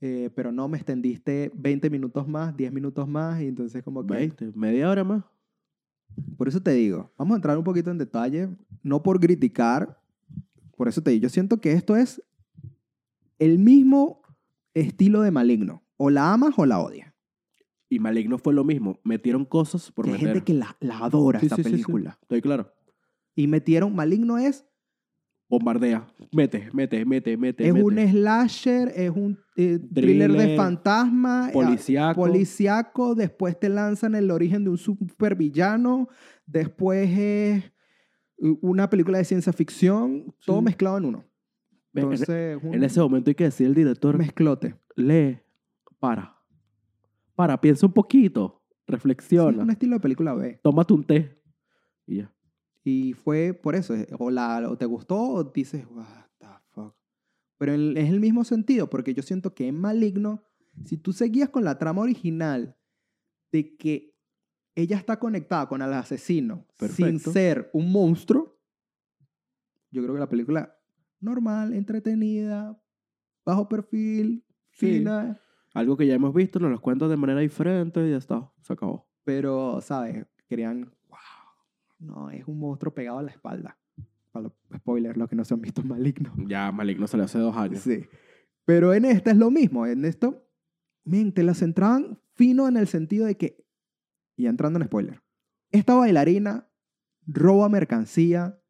[0.00, 4.14] Eh, pero no, me extendiste 20 minutos más, 10 minutos más, y entonces como que...
[4.14, 5.24] 20, media hora más.
[6.36, 8.48] Por eso te digo, vamos a entrar un poquito en detalle,
[8.82, 10.00] no por criticar,
[10.76, 12.22] por eso te digo, yo siento que esto es
[13.38, 14.22] el mismo
[14.74, 17.12] estilo de maligno, o la amas o la odias.
[17.90, 19.00] Y Maligno fue lo mismo.
[19.02, 20.26] Metieron cosas por hay meter.
[20.28, 21.72] gente que la, la adora Sí, esta sí, sí, sí.
[21.72, 22.18] película.
[22.20, 22.70] Estoy claro.
[23.34, 24.66] Y metieron, maligno es,
[25.48, 26.06] Bombardea.
[26.32, 27.66] Mete, mete, mete, mete.
[27.66, 27.84] es mete.
[27.84, 32.20] un slasher, es un eh, thriller, de fantasma, eh, Policíaco.
[32.20, 36.08] policiaco, después te lanzan el origen de un supervillano,
[36.46, 37.16] después es
[37.64, 37.72] eh,
[38.60, 41.24] una película de ciencia ficción, todo mezclado en uno.
[41.94, 44.76] En- Entonces, un en ese momento hay que decir al director, mezclote.
[44.96, 45.38] lee,
[45.98, 46.36] para.
[47.34, 48.62] Para, piensa un poquito.
[48.70, 49.62] Sí, Reflexiona.
[49.62, 50.60] un estilo de película B.
[50.62, 51.40] Tómate un té.
[52.06, 52.32] Y ya.
[52.88, 56.06] Y fue por eso, eh, o, la, o te gustó o dices, what
[56.38, 56.94] the fuck.
[57.58, 60.42] Pero es el mismo sentido, porque yo siento que en Maligno
[60.84, 62.76] Si tú seguías con la trama original
[63.52, 64.14] de que
[64.76, 67.32] ella está conectada con el asesino sin Perfecto.
[67.32, 68.60] ser un monstruo,
[69.90, 70.78] yo creo que la película
[71.20, 72.80] normal, entretenida,
[73.44, 74.98] bajo perfil, Sí.
[74.98, 75.40] fina,
[75.74, 78.50] Algo que ya hemos visto, nos lo cuentan de manera diferente y ya está.
[78.62, 79.06] Se acabó.
[79.24, 80.24] pero, ¿sabes?
[80.48, 80.90] Querían,
[81.98, 83.78] no, es un monstruo pegado a la espalda.
[84.30, 86.32] Para los spoilers, los que no se han visto malignos.
[86.46, 87.80] Ya Maligno salió hace dos años.
[87.80, 88.04] Sí.
[88.64, 89.86] Pero en esta es lo mismo.
[89.86, 90.46] En esto,
[91.04, 93.64] men, te la centraban fino en el sentido de que,
[94.36, 95.22] y entrando en spoiler,
[95.70, 96.70] esta bailarina
[97.26, 98.62] roba mercancía,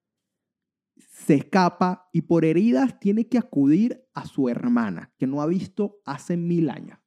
[0.96, 6.00] se escapa y por heridas tiene que acudir a su hermana, que no ha visto
[6.04, 6.98] hace mil años.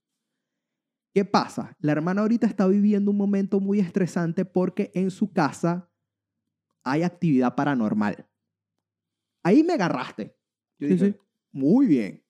[1.14, 1.76] ¿Qué pasa?
[1.80, 5.91] La hermana ahorita está viviendo un momento muy estresante porque en su casa
[6.84, 8.28] hay actividad paranormal.
[9.44, 10.36] Ahí me agarraste.
[10.80, 11.18] Yo Sí, dije, sí.
[11.52, 12.24] muy bien.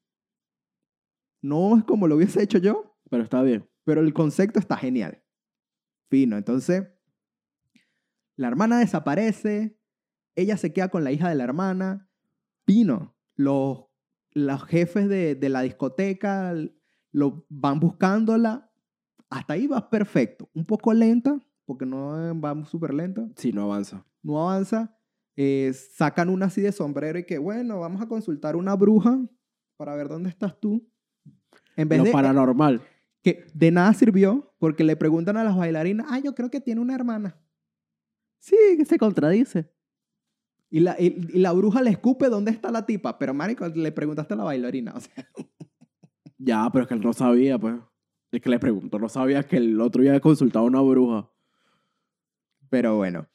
[1.41, 3.67] No es como lo hubiese hecho yo, Pero está bien.
[3.83, 5.23] pero el concepto está genial.
[6.09, 6.37] Fino.
[6.37, 6.87] Entonces,
[8.35, 9.77] la hermana desaparece,
[10.35, 12.09] ella se queda con la hija de la hermana.
[12.65, 13.15] Fino.
[13.35, 13.85] Los,
[14.31, 16.53] los jefes de, de la discoteca
[17.11, 18.71] lo, van buscándola.
[19.29, 20.49] Hasta ahí va perfecto.
[20.53, 24.05] Un poco lenta, porque no va súper lenta Sí, no avanza.
[24.23, 24.97] no avanza,
[25.35, 29.19] eh, sacan una así de sombrero y que, bueno, vamos a consultar una bruja
[29.77, 30.87] para ver dónde estás tú.
[31.75, 32.81] En vez Lo de paranormal.
[33.23, 36.81] que de nada sirvió porque le preguntan a las bailarinas, ah, yo creo que tiene
[36.81, 37.39] una hermana.
[38.39, 39.71] Sí, que se contradice.
[40.69, 43.91] Y la, y, y la bruja le escupe dónde está la tipa, pero marico, le
[43.91, 44.93] preguntaste a la bailarina.
[44.95, 45.13] O sea,
[46.37, 47.75] Ya, pero es que él no sabía, pues.
[48.31, 51.29] Es que le pregunto, no sabía que el otro había consultado a una bruja.
[52.71, 53.27] Pero bueno.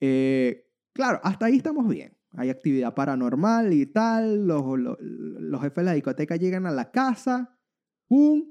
[0.00, 2.16] Eh, claro, hasta ahí estamos bien.
[2.30, 4.46] Hay actividad paranormal y tal.
[4.46, 7.58] Los, los, los jefes de la discoteca llegan a la casa.
[8.08, 8.48] ¡Pum!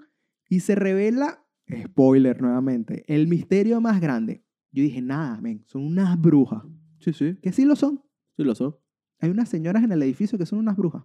[0.48, 1.44] Y se revela,
[1.86, 4.46] spoiler nuevamente, el misterio más grande.
[4.72, 6.64] Yo dije, nada, men, son unas brujas.
[7.00, 7.38] Sí, sí.
[7.42, 8.04] Que sí lo son.
[8.38, 8.78] Sí lo son.
[9.20, 11.04] Hay unas señoras en el edificio que son unas brujas.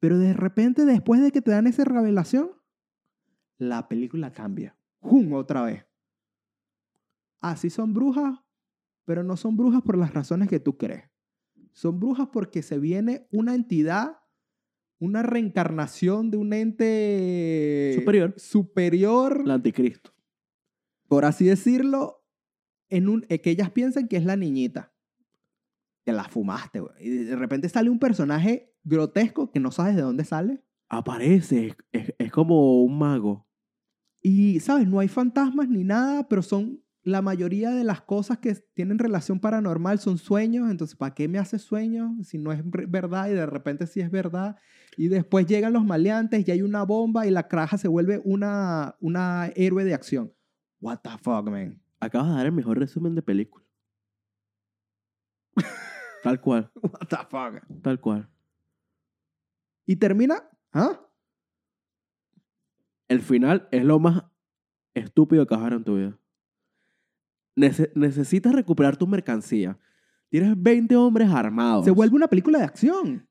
[0.00, 2.50] Pero de repente, después de que te dan esa revelación,
[3.58, 4.76] la película cambia.
[5.00, 5.32] ¡Jum!
[5.34, 5.86] Otra vez.
[7.46, 8.38] Ah, sí son brujas,
[9.04, 11.10] pero no son brujas por las razones que tú crees.
[11.72, 14.16] Son brujas porque se viene una entidad,
[14.98, 18.32] una reencarnación de un ente Superior.
[18.38, 20.14] superior El anticristo.
[21.06, 22.24] por así decirlo,
[22.88, 24.94] en un, eh, que ellas piensan que es la niñita.
[26.04, 26.94] Te la fumaste, güey.
[26.98, 30.64] Y de repente sale un personaje grotesco que no sabes de dónde sale.
[30.88, 31.76] Aparece.
[31.92, 33.46] Es como un mago.
[34.22, 34.88] Y, ¿sabes?
[34.88, 39.38] No hay fantasmas ni nada, pero son la mayoría de las cosas que tienen relación
[39.38, 40.70] paranormal son sueños.
[40.70, 44.10] Entonces, ¿para qué me hace sueños si no es verdad y de repente sí es
[44.10, 44.56] verdad?
[44.96, 48.96] Y después llegan los maleantes y hay una bomba y la craja se vuelve una,
[49.00, 50.32] una héroe de acción.
[50.80, 51.78] What the fuck, man?
[52.00, 53.64] Acabas de dar el mejor resumen de película.
[56.22, 56.70] Tal cual.
[56.82, 57.82] What the fuck?
[57.82, 58.30] Tal cual.
[59.84, 61.00] Y termina, ¿ah?
[63.08, 64.24] El final es lo más
[64.94, 66.18] estúpido que ver en tu vida.
[67.56, 69.78] Nece- necesitas recuperar tu mercancía.
[70.28, 71.84] Tienes 20 hombres armados.
[71.84, 73.28] Se vuelve una película de acción.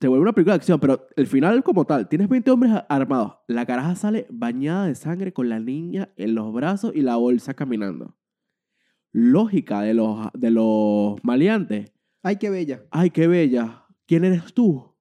[0.00, 3.34] Se vuelve una película de acción, pero el final como tal, tienes 20 hombres armados.
[3.48, 7.54] La caraja sale bañada de sangre con la niña en los brazos y la bolsa
[7.54, 8.16] caminando.
[9.12, 11.92] Lógica de los, de los maleantes.
[12.22, 12.84] Ay, qué bella.
[12.90, 13.84] Ay, qué bella.
[14.06, 14.94] ¿Quién eres tú?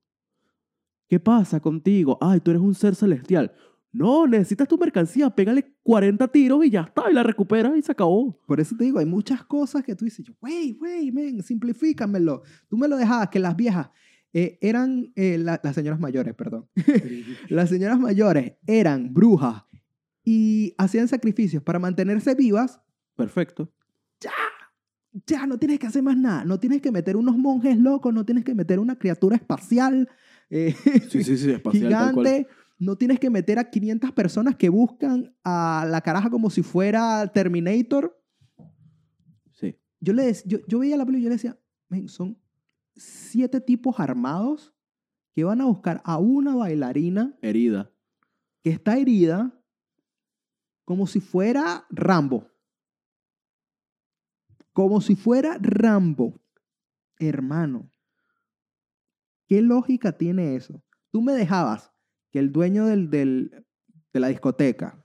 [1.10, 2.18] ¿Qué pasa contigo?
[2.22, 3.54] Ay, tú eres un ser celestial.
[3.92, 5.30] No, necesitas tu mercancía.
[5.30, 7.10] Pégale 40 tiros y ya está.
[7.10, 8.40] Y la recuperas y se acabó.
[8.46, 12.44] Por eso te digo, hay muchas cosas que tú dices, wey, wey, men, simplifícamelo.
[12.68, 13.90] Tú me lo dejabas que las viejas
[14.34, 16.68] eh, eran, eh, la- las señoras mayores, perdón.
[17.50, 19.64] las señoras mayores eran brujas
[20.24, 22.82] y hacían sacrificios para mantenerse vivas.
[23.16, 23.72] Perfecto.
[25.26, 26.46] Ya, no tienes que hacer más nada.
[26.46, 30.08] No tienes que meter unos monjes locos, no tienes que meter una criatura espacial
[30.50, 30.76] eh,
[31.10, 31.52] Sí, sí, sí.
[31.52, 32.48] Espacial, tal cual.
[32.80, 37.26] No tienes que meter a 500 personas que buscan a la caraja como si fuera
[37.28, 38.22] Terminator.
[39.52, 39.76] Sí.
[40.00, 41.60] Yo, le yo, yo veía la película y yo le decía,
[41.90, 42.38] "Men, son
[42.96, 44.76] siete tipos armados
[45.34, 47.92] que van a buscar a una bailarina Herida.
[48.64, 49.54] que está herida
[50.84, 52.50] como si fuera Rambo.
[54.74, 56.40] Como si fuera Rambo.
[57.20, 57.92] Hermano.
[59.48, 60.82] ¿Qué lógica tiene eso?
[61.12, 61.92] Tú me dejabas
[62.32, 63.66] que el dueño del, del-
[64.14, 65.04] de la discoteca,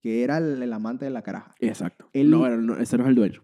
[0.00, 1.54] que era el, el amante de la caraja.
[1.60, 2.08] Exacto.
[2.14, 3.42] No, era- no, ese no es el dueño.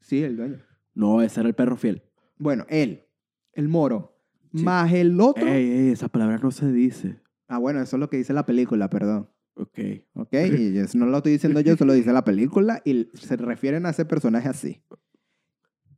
[0.00, 0.58] Sí, el dueño.
[0.94, 2.02] No, ese era el perro fiel.
[2.38, 3.04] Bueno, él,
[3.52, 4.14] el moro,
[4.54, 4.64] Sí.
[4.64, 5.46] más el otro.
[5.46, 7.20] Ey, ey, esa palabra no se dice.
[7.48, 9.28] Ah, bueno, eso es lo que dice la película, perdón.
[9.54, 9.78] Ok.
[10.14, 10.32] ¿Ok?
[10.58, 13.84] Y eso no lo estoy diciendo yo, eso lo dice la película y se refieren
[13.86, 14.82] a ese personaje así.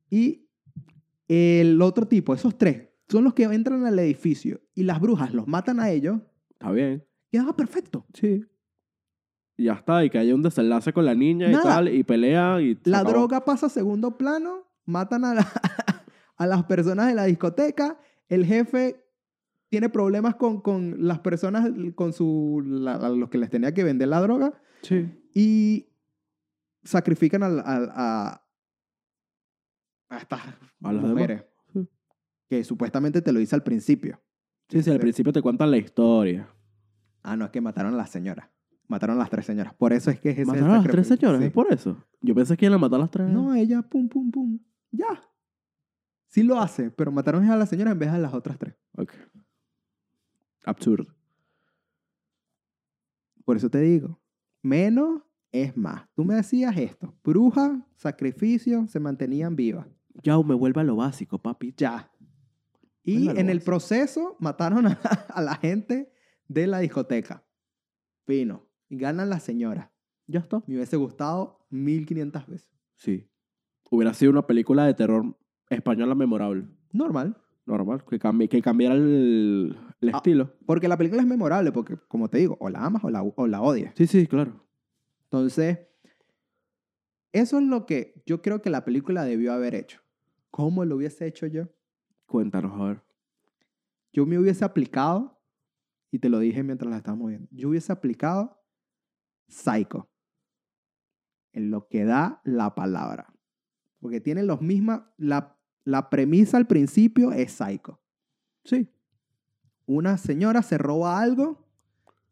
[0.09, 0.49] Y
[1.29, 5.46] el otro tipo, esos tres, son los que entran al edificio y las brujas los
[5.46, 6.20] matan a ellos.
[6.61, 7.07] Está bien.
[7.33, 8.07] Queda perfecto.
[8.12, 8.44] Sí.
[9.57, 10.05] Y ya está.
[10.05, 11.88] Y que haya un desenlace con la niña y tal.
[11.88, 12.79] Y pelea y...
[12.85, 13.12] La acabó.
[13.12, 15.53] droga pasa a segundo plano, matan a, la-
[16.37, 19.05] a las personas de la discoteca, el jefe
[19.70, 23.85] tiene problemas con, con las personas, con su, la- a los que les tenía que
[23.85, 25.09] vender la droga Sí.
[25.35, 25.87] y
[26.85, 28.46] sacrifican al- al- a,
[30.11, 31.11] a estas A demás.
[31.11, 31.44] mujeres.
[32.49, 34.20] Que supuestamente te lo hice al principio.
[34.71, 36.49] Sí, sí, al principio te cuentan la historia.
[37.23, 38.53] Ah, no, es que mataron a la señora.
[38.87, 39.75] Mataron a las tres señoras.
[39.75, 41.41] Por eso es que es ese ¿Mataron a las tres señoras?
[41.41, 41.47] Sí.
[41.47, 41.97] ¿Es por eso?
[42.21, 43.29] Yo pensé que iban a matar a las tres.
[43.29, 44.59] No, ella, pum, pum, pum.
[44.93, 45.21] Ya.
[46.29, 48.75] Sí lo hace, pero mataron a la señora en vez de a las otras tres.
[48.97, 49.13] Ok.
[50.65, 51.13] Absurdo.
[53.45, 54.21] Por eso te digo,
[54.63, 56.09] menos es más.
[56.15, 57.13] Tú me decías esto.
[57.25, 59.89] Bruja, sacrificio, se mantenían vivas.
[60.23, 61.75] Ya, me vuelve a lo básico, papi.
[61.77, 62.11] Ya.
[63.03, 64.93] Y en el proceso mataron a,
[65.35, 66.13] a la gente
[66.49, 67.45] de la discoteca.
[68.27, 68.67] Fino.
[68.89, 69.89] Y ganan las señoras.
[70.27, 70.63] Ya está.
[70.67, 72.71] Me hubiese gustado 1500 veces.
[72.97, 73.29] Sí.
[73.91, 75.37] Hubiera sido una película de terror
[75.69, 76.67] española memorable.
[76.93, 77.37] Normal.
[77.67, 78.05] Normal.
[78.05, 80.17] Que, cambi- que cambiara el, el Ah.
[80.19, 80.53] estilo.
[80.67, 83.47] Porque la película es memorable, porque como te digo, o la amas o la, o
[83.47, 83.93] la odias.
[83.97, 84.65] Sí, sí, claro.
[85.25, 85.79] Entonces,
[87.33, 90.01] eso es lo que yo creo que la película debió haber hecho.
[90.51, 91.69] ¿Cómo lo hubiese hecho yo?
[92.31, 93.03] Cuéntanos, a ver.
[94.12, 95.43] Yo me hubiese aplicado,
[96.12, 98.62] y te lo dije mientras la estábamos viendo, yo hubiese aplicado
[99.49, 100.09] Psycho.
[101.53, 103.35] En lo que da la palabra.
[103.99, 108.01] Porque tiene los mismas, la, la premisa al principio es Psycho.
[108.62, 108.88] Sí.
[109.87, 111.66] Una señora se roba algo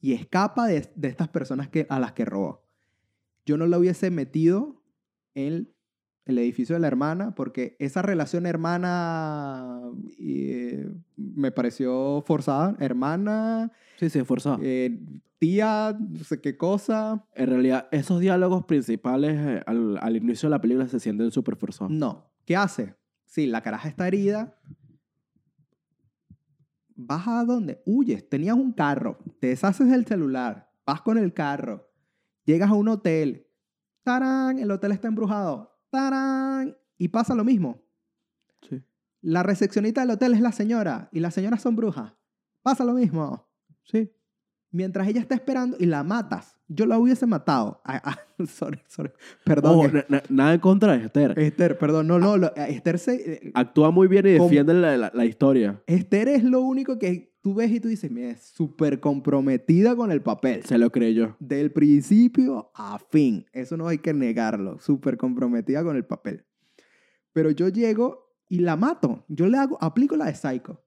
[0.01, 2.65] y escapa de, de estas personas que, a las que robó.
[3.45, 4.81] Yo no la hubiese metido
[5.35, 5.75] en
[6.29, 9.81] el edificio de la hermana porque esa relación hermana
[10.19, 12.77] eh, me pareció forzada.
[12.79, 14.59] Hermana, Sí, sí, forzado.
[14.63, 14.99] eh,
[15.39, 17.25] tía, no sé qué cosa.
[17.35, 21.57] En realidad, esos diálogos principales eh, al, al inicio de la película se sienten súper
[21.57, 21.91] forzados.
[21.93, 22.31] No.
[22.45, 22.95] ¿Qué hace?
[23.25, 24.57] Sí, la caraja está herida.
[26.95, 27.83] ¿Vas a dónde?
[27.87, 28.29] Huyes.
[28.29, 29.19] Tenías un carro.
[29.41, 30.71] Te deshaces del celular.
[30.87, 31.89] Vas con el carro.
[32.45, 33.47] Llegas a un hotel.
[34.03, 34.59] ¡Tarán!
[34.59, 35.78] El hotel está embrujado.
[35.91, 36.77] ¡Tarán!
[36.97, 37.83] Y pasa lo mismo.
[38.69, 38.83] Sí.
[39.21, 41.09] La recepcionista del hotel es la señora.
[41.13, 42.15] Y las señoras son brujas.
[42.63, 43.49] Pasa lo mismo.
[43.85, 44.13] Sí.
[44.71, 46.58] Mientras ella está esperando y la matas.
[46.69, 47.81] Yo la hubiese matado.
[47.87, 49.11] Ah, ah, sorry, sorry.
[49.45, 49.91] Perdón.
[49.93, 51.39] Na- na- nada en contra de Esther.
[51.39, 52.07] Esther, perdón.
[52.07, 52.37] No, no.
[52.37, 53.33] lo- eh, Esther se...
[53.33, 55.83] eh, Actúa muy bien y defiende la, la- la historia.
[55.87, 60.13] Esther es lo único que tú ves y tú dices, mira, es súper comprometida con
[60.13, 60.63] el papel.
[60.65, 61.37] Se lo creyó.
[61.41, 63.47] Del principio a fin.
[63.53, 64.79] Eso no hay que negarlo.
[64.79, 66.45] Súper comprometida con el papel.
[67.33, 69.25] Pero yo llego y la mato.
[69.29, 70.85] Yo le hago, aplico la de Psycho.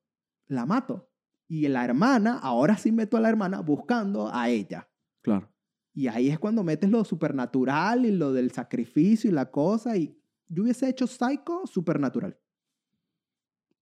[0.48, 1.10] La mato.
[1.48, 4.88] Y la hermana, ahora sí meto a la hermana buscando a ella.
[5.22, 5.51] Claro.
[5.94, 9.98] Y ahí es cuando metes lo supernatural y lo del sacrificio y la cosa.
[9.98, 12.38] Y yo hubiese hecho Psycho supernatural.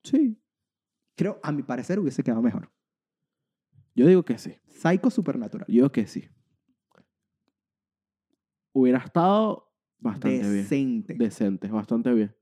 [0.03, 0.41] Sí.
[1.15, 2.71] Creo, a mi parecer, hubiese quedado mejor.
[3.95, 4.55] Yo digo que sí.
[4.69, 5.67] Psycho supernatural.
[5.67, 6.27] Yo digo que sí.
[8.73, 10.51] Hubiera estado bastante bien.
[10.53, 11.13] Decente.
[11.15, 12.35] Decente, bastante bien.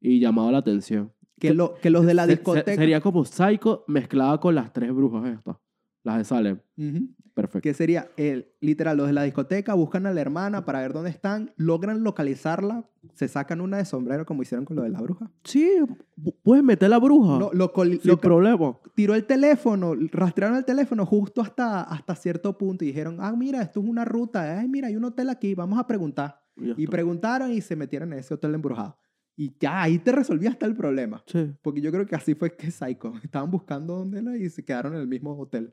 [0.00, 1.12] Y llamado la atención.
[1.38, 2.74] que, lo- que los de la Se- se- discoteca.
[2.74, 5.56] sería como Psycho mezclada con las tres brujas estas.
[6.04, 6.60] Las de Salem.
[6.76, 7.14] Ujú.
[7.40, 7.60] Perfecto.
[7.62, 11.10] Que sería, el, literal, los de la discoteca buscan a la hermana para ver dónde
[11.10, 15.30] están, logran localizarla, se sacan una de sombrero como hicieron con lo de la bruja.
[15.44, 15.68] Sí,
[16.16, 17.38] pu- puedes meter la bruja.
[17.38, 18.76] Lo, lo sin lo- problema.
[18.94, 23.62] tiró el teléfono, rastrearon el teléfono justo hasta, hasta cierto punto y dijeron, ah, mira,
[23.62, 26.40] esto es una ruta, ay, mira, hay un hotel aquí, vamos a preguntar.
[26.56, 26.90] Y está.
[26.90, 28.96] preguntaron y se metieron en ese hotel embrujado.
[29.36, 31.22] Y ya ahí te resolvía hasta el problema.
[31.26, 31.50] Sí.
[31.62, 33.14] Porque yo creo que así fue que Psycho.
[33.24, 35.72] Estaban buscando dónde era y se quedaron en el mismo hotel.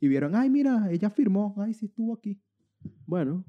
[0.00, 2.40] Y vieron, ay, mira, ella firmó, ay, sí estuvo aquí.
[3.06, 3.44] Bueno,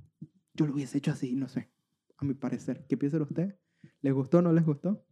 [0.54, 1.70] Yo lo hubiese hecho así, no sé.
[2.18, 2.86] A mi parecer.
[2.88, 3.56] ¿Qué piensan ustedes?
[4.02, 5.06] ¿Les gustó o no les gustó?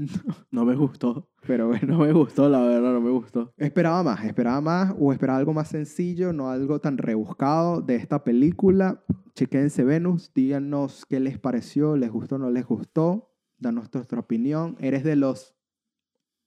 [0.50, 1.28] no me gustó.
[1.46, 1.98] Pero bueno.
[1.98, 3.52] No me gustó, la verdad, no me gustó.
[3.56, 8.24] Esperaba más, esperaba más o esperaba algo más sencillo, no algo tan rebuscado de esta
[8.24, 9.04] película.
[9.34, 13.32] Chequense Venus, díganos qué les pareció, les gustó o no les gustó.
[13.58, 14.76] Danos nuestra opinión.
[14.80, 15.54] ¿Eres de los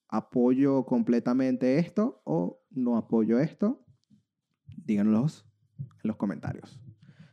[0.09, 3.85] apoyo completamente esto o no apoyo esto?
[4.77, 5.45] Díganos
[5.79, 6.79] en los comentarios.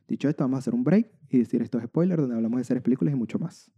[0.06, 2.82] Dicho esto, vamos a hacer un break y decir estos spoilers donde hablamos de series,
[2.82, 3.70] películas y mucho más.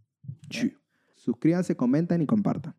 [1.14, 2.74] Suscríbanse, comenten y compartan.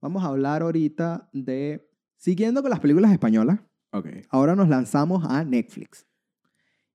[0.00, 3.60] Vamos a hablar ahorita de Siguiendo con las películas españolas,
[3.92, 4.08] Ok.
[4.30, 6.06] ahora nos lanzamos a Netflix.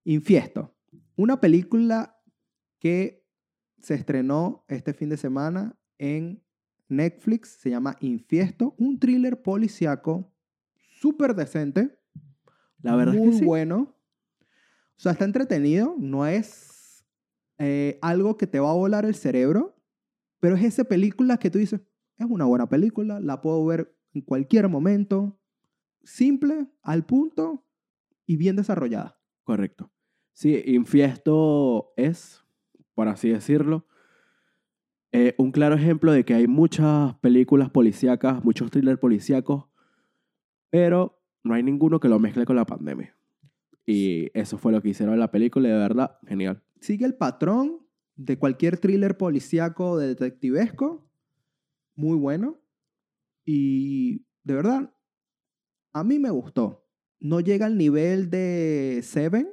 [0.04, 0.76] Infiesto,
[1.16, 2.18] una película
[2.80, 3.24] que
[3.80, 6.44] se estrenó este fin de semana en
[6.89, 10.34] Netflix, se llama Infiesto, un thriller policiaco
[11.02, 11.97] súper decente,
[12.82, 13.45] La verdad muy es que sí.
[13.45, 13.95] bueno.
[14.97, 17.04] O sea, está entretenido, no es
[17.58, 19.76] eh, algo que te va a volar el cerebro,
[20.39, 21.82] pero es esa película que tú dices,
[22.18, 25.39] es una buena película, la puedo ver en cualquier momento,
[26.04, 27.66] simple, al punto
[28.28, 29.20] y bien desarrollada.
[29.43, 29.91] Correcto.
[30.34, 32.43] Sí, Infiesto es,
[32.93, 33.88] por así decirlo,
[35.12, 39.70] eh, un claro ejemplo de que hay muchas películas policíacas, muchos thrillers policíacos,
[40.72, 43.15] pero no hay ninguno que lo mezcle con la pandemia.
[43.86, 46.63] Y eso fue lo que hicieron en la película y de verdad, genial.
[46.80, 51.07] Sigue el patrón de cualquier thriller policíaco de detectivesco,
[51.95, 52.59] muy bueno,
[53.45, 54.93] y de verdad,
[55.93, 56.88] a mí me gustó.
[57.19, 59.49] No llega al nivel de Seven,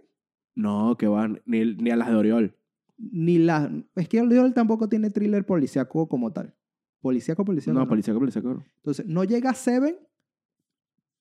[0.55, 2.57] No, que van ni, ni a las de Oriol.
[2.97, 3.71] ni la...
[3.97, 6.55] Es que Oriol tampoco tiene thriller policíaco como tal.
[7.01, 7.75] Policíaco, policíaco.
[7.79, 7.89] No, no.
[7.89, 8.63] policíaco, policíaco.
[8.77, 9.97] Entonces, no llega a Seven,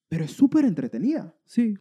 [0.08, 1.34] pero es súper entretenida.
[1.44, 1.76] Sí.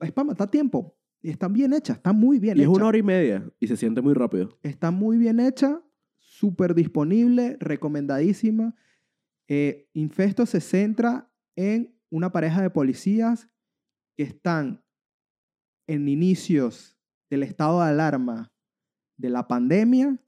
[0.00, 0.96] Es para matar tiempo.
[1.20, 2.70] Y está bien hecha, está muy bien Y hecha.
[2.70, 4.58] es una hora y media y se siente muy rápido.
[4.62, 5.80] Está muy bien hecha,
[6.18, 8.74] súper disponible, recomendadísima.
[9.46, 13.48] Eh, Infesto se centra en una pareja de policías
[14.16, 14.82] que están
[15.86, 16.96] en inicios
[17.30, 18.52] del estado de alarma
[19.16, 20.18] de la pandemia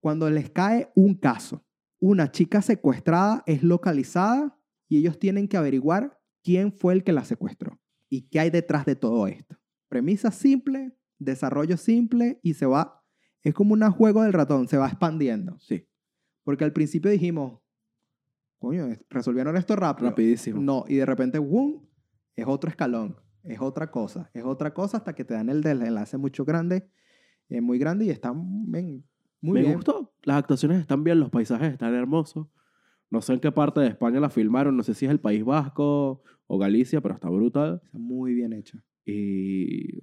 [0.00, 1.64] cuando les cae un caso.
[2.00, 4.56] Una chica secuestrada es localizada
[4.88, 8.84] y ellos tienen que averiguar quién fue el que la secuestró y qué hay detrás
[8.84, 9.56] de todo esto.
[9.88, 13.04] Premisa simple, desarrollo simple y se va,
[13.42, 15.58] es como un juego del ratón, se va expandiendo.
[15.58, 15.86] Sí.
[16.44, 17.60] Porque al principio dijimos,
[18.58, 20.10] coño, resolvieron esto rápido.
[20.10, 20.60] Rapidísimo.
[20.60, 21.86] No, y de repente, ¡wum!
[22.36, 26.16] Es otro escalón, es otra cosa, es otra cosa hasta que te dan el desenlace
[26.18, 26.88] mucho grande,
[27.48, 29.04] eh, muy grande y está men,
[29.40, 29.74] muy Me bien.
[29.74, 30.14] gustó.
[30.22, 32.46] Las actuaciones están bien, los paisajes están hermosos.
[33.10, 35.44] No sé en qué parte de España la filmaron, no sé si es el País
[35.44, 37.80] Vasco o Galicia, pero está brutal.
[37.84, 38.84] Está muy bien hecha.
[39.06, 39.98] Y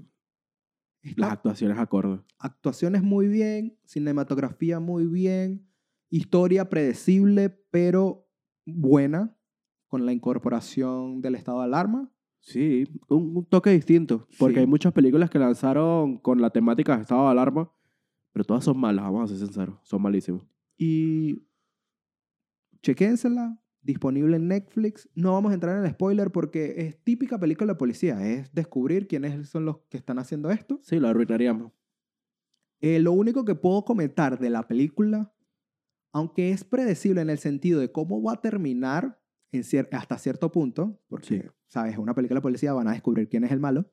[1.04, 2.22] Está- las actuaciones acordes.
[2.40, 5.68] actuaciones muy bien, cinematografía muy bien,
[6.10, 8.28] historia predecible pero
[8.66, 9.36] buena
[9.88, 12.12] con la incorporación del estado de alarma.
[12.40, 14.28] Sí, un, un toque distinto.
[14.40, 14.60] Porque Sí.
[14.62, 17.72] hay muchas películas que lanzaron con la temática de estado de alarma,
[18.32, 19.78] pero todas son malas, vamos a ser sinceros.
[19.84, 20.44] Son malísimas.
[20.78, 21.44] Y
[22.86, 25.10] chequénsela, disponible en Netflix.
[25.16, 29.08] No vamos a entrar en el spoiler porque es típica película de policía, es descubrir
[29.08, 30.80] quiénes son los que están haciendo esto.
[30.84, 31.72] Sí, lo arruinaríamos.
[32.82, 35.34] Eh, lo único que puedo comentar de la película,
[36.14, 39.20] aunque es predecible en el sentido de cómo va a terminar
[39.52, 41.42] en cier- hasta cierto punto, porque, Sí.
[41.68, 43.92] sabes, es una película de policía, van a descubrir quién es el malo.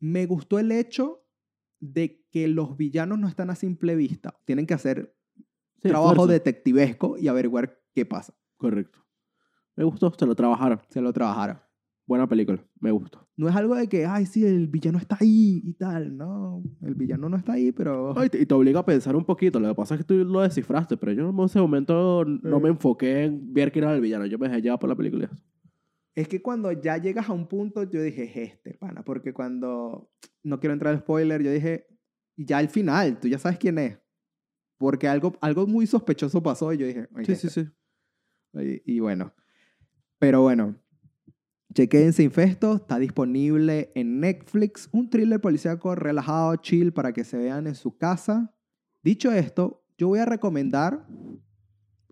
[0.00, 1.22] Me gustó el hecho
[1.80, 4.38] de que los villanos no están a simple vista.
[4.44, 5.15] Tienen que hacer
[5.86, 6.32] Sí, trabajo esfuerzo.
[6.32, 8.34] detectivesco y averiguar qué pasa.
[8.56, 9.00] Correcto.
[9.76, 10.80] Me gustó, se lo trabajaron.
[10.88, 11.58] Se lo trabajaron.
[12.06, 13.26] Buena película, me gustó.
[13.36, 16.16] No es algo de que, ay, sí, el villano está ahí y tal.
[16.16, 18.16] No, el villano no está ahí, pero...
[18.16, 19.58] Ay, y te obliga a pensar un poquito.
[19.58, 22.68] Lo que pasa es que tú lo descifraste, pero yo en ese momento no me
[22.68, 24.24] enfoqué en ver quién era el villano.
[24.26, 25.28] Yo me dejé llevar por la película.
[26.14, 30.08] Es que cuando ya llegas a un punto, yo dije, es este, pana, porque cuando,
[30.44, 31.88] no quiero entrar al spoiler, yo dije,
[32.36, 33.98] ya al final, tú ya sabes quién es.
[34.78, 37.64] Porque algo, algo muy sospechoso pasó y yo dije, "Oye, Sí, sí, este".
[37.64, 38.82] sí.
[38.86, 39.34] Y, y bueno,
[40.18, 40.76] pero bueno,
[41.74, 47.66] chequense Infesto, está disponible en Netflix, un thriller policíaco relajado, chill, para que se vean
[47.66, 48.54] en su casa.
[49.02, 51.06] Dicho esto, yo voy a recomendar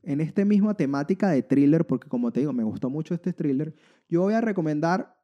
[0.03, 3.75] en esta misma temática de thriller, porque como te digo, me gustó mucho este thriller,
[4.09, 5.17] yo voy a recomendar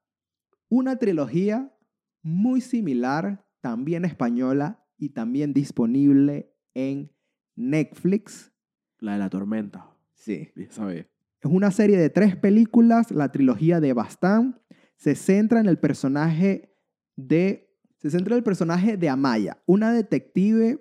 [0.71, 1.75] una trilogía
[2.23, 7.13] muy similar, también española y también disponible en
[7.61, 8.53] Netflix.
[8.99, 9.91] La de la tormenta.
[10.15, 10.51] Sí.
[10.57, 11.07] Ya sabía.
[11.41, 14.61] Es una serie de tres películas, la trilogía de Bastán.
[14.97, 16.75] Se centra en el personaje
[17.17, 17.73] de.
[17.97, 20.79] Se centra en el personaje de Amaya, una detective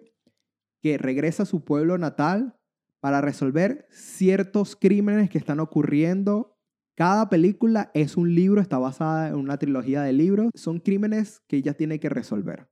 [0.81, 2.57] que regresa a su pueblo natal
[3.01, 6.57] para resolver ciertos crímenes que están ocurriendo.
[6.95, 10.49] Cada película es un libro, está basada en una trilogía de libros.
[10.55, 12.69] Son crímenes que ella tiene que resolver,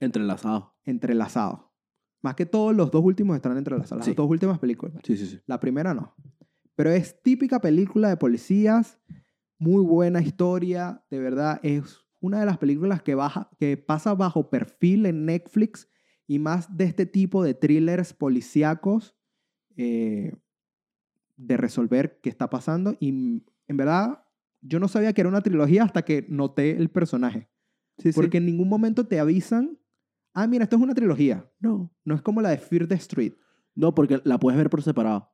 [0.00, 0.76] Entrelazado.
[0.84, 1.65] entrelazados.
[2.26, 3.98] Más que todos, los dos últimos están entrelazados.
[3.98, 4.14] Las Sí.
[4.14, 4.96] dos últimas películas.
[5.04, 5.38] Sí, sí, sí.
[5.46, 6.12] La primera no.
[6.74, 8.98] Pero es típica película de policías,
[9.60, 14.50] muy buena historia, de verdad es una de las películas que, baja, que pasa bajo
[14.50, 15.88] perfil en Netflix
[16.26, 19.14] y más de este tipo de thrillers policíacos
[19.76, 20.32] eh,
[21.36, 22.96] de resolver qué está pasando.
[22.98, 23.10] Y
[23.68, 24.24] en verdad
[24.62, 27.48] yo no sabía que era una trilogía hasta que noté el personaje.
[27.98, 28.16] Sí, sí.
[28.20, 29.78] Porque en ningún momento te avisan,
[30.36, 31.44] ah, mira, esto es una trilogía.
[31.58, 31.90] No.
[32.04, 33.32] No es como la de Fear the Street.
[33.74, 35.30] No, porque la puedes ver por separado.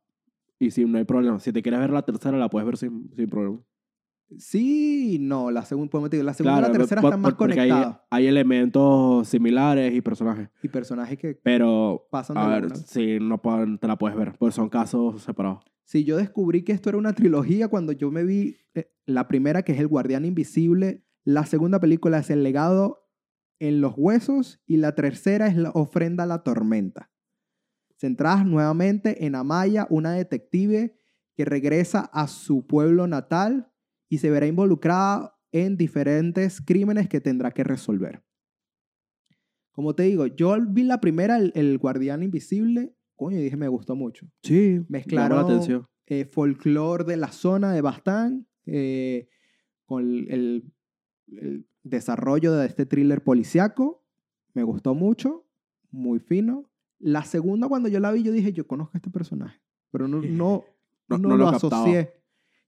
[0.59, 1.39] Y sí, no hay problema.
[1.41, 3.61] Si te quieres ver la tercera, la puedes ver sin, sin problema.
[4.39, 7.61] Sí, no, la segunda, podemos decir, la segunda Claro, la tercera por- están más porque
[7.61, 8.01] hay- conectadas.
[8.11, 10.49] Hay, elementos similares y personajes.
[10.63, 13.41] Y personajes que Pero, pasan de a la ver, sí, no
[13.79, 14.33] te la puedes ver.
[14.39, 15.63] Porque son casos separados.
[15.85, 19.63] Sí, yo descubrí que esto era una trilogía cuando yo me vi eh, la primera,
[19.63, 21.05] que es El Guardián Invisible.
[21.25, 23.02] La segunda película es El legado
[23.69, 24.61] en los huesos.
[24.67, 27.11] Y la tercera es La ofrenda a la tormenta.
[27.97, 30.97] Centradas nuevamente en Amaya, una detective
[31.35, 33.71] que regresa a su pueblo natal
[34.09, 38.23] y se verá involucrada en diferentes crímenes que tendrá que resolver.
[39.71, 43.69] Como te digo, yo vi la primera, El, El Guardián Invisible, coño, y dije, me
[43.69, 45.87] gustó mucho Sí, Mezclaron- llama la atención.
[46.07, 49.29] eh, folclore de la zona de Bastán, eh,
[49.87, 50.73] con el, el-
[51.39, 54.05] el desarrollo de este thriller policiaco.
[54.55, 55.47] Me gustó mucho,
[55.91, 56.69] muy fino.
[56.99, 59.61] La segunda, cuando yo la vi, yo dije, yo conozco a este personaje,
[59.91, 60.65] pero no, no,
[61.09, 62.15] No- no no lo asocié.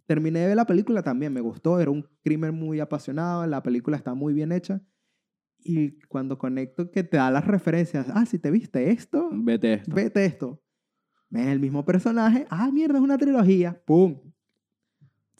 [0.07, 3.97] Terminé de ver la película también, me gustó, era un crimen muy apasionado, la película
[3.97, 4.83] está muy bien hecha.
[5.67, 9.95] Y cuando conecto que te da las referencias, ah, si te viste esto, Vete esto.
[9.95, 10.63] vete esto.
[11.31, 12.47] Ves el mismo personaje.
[12.51, 13.83] Ah, mierda, es una trilogía.
[13.87, 14.21] ¡Pum!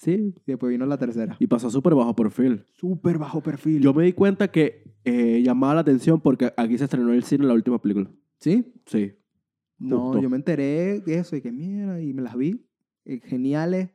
[0.05, 0.35] Sí.
[0.47, 1.35] Y después vino la tercera.
[1.39, 2.63] Y pasó súper bajo perfil.
[2.73, 3.81] Súper bajo perfil.
[3.81, 7.25] Yo me di cuenta que eh, llamaba la atención porque aquí se estrenó en el
[7.25, 8.11] cine la última película.
[8.39, 8.71] ¿Sí?
[8.85, 9.15] Sí.
[9.79, 10.21] No, Justo.
[10.23, 12.67] yo me enteré de eso y que mierda, y me las vi.
[13.07, 13.91] Eh, geniales,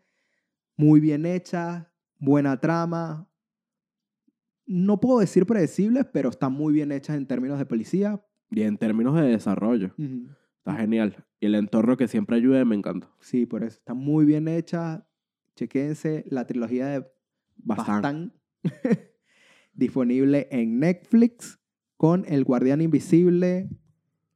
[0.76, 1.86] muy bien hechas,
[2.18, 3.30] buena trama.
[4.66, 8.20] No puedo decir predecibles, pero están muy bien hechas en términos de policía.
[8.50, 9.94] Y en términos de desarrollo,
[10.58, 11.24] está genial.
[11.40, 13.10] Y el entorno que siempre ayuda me encanta.
[13.20, 13.78] Sí, por eso.
[13.78, 15.04] Están muy bien hechas.
[15.60, 17.06] Chequense la trilogía de.
[17.58, 18.34] Bastán.
[19.74, 21.60] disponible en Netflix
[21.98, 23.70] con El Guardián Invisible,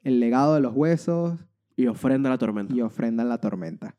[0.02, 1.40] El Legado de los Huesos
[1.78, 2.74] Y ofrenda a la tormenta.
[2.76, 3.98] y Ofrenda en la Tormenta.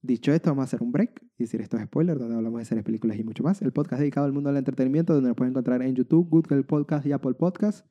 [0.00, 2.64] Dicho esto, vamos a hacer un break y decir esto es spoiler, donde hablamos de
[2.64, 3.62] series, películas y mucho más.
[3.62, 7.06] El podcast dedicado al mundo del entretenimiento, donde nos pueden encontrar en YouTube, Google Podcast
[7.06, 7.86] y Apple Podcast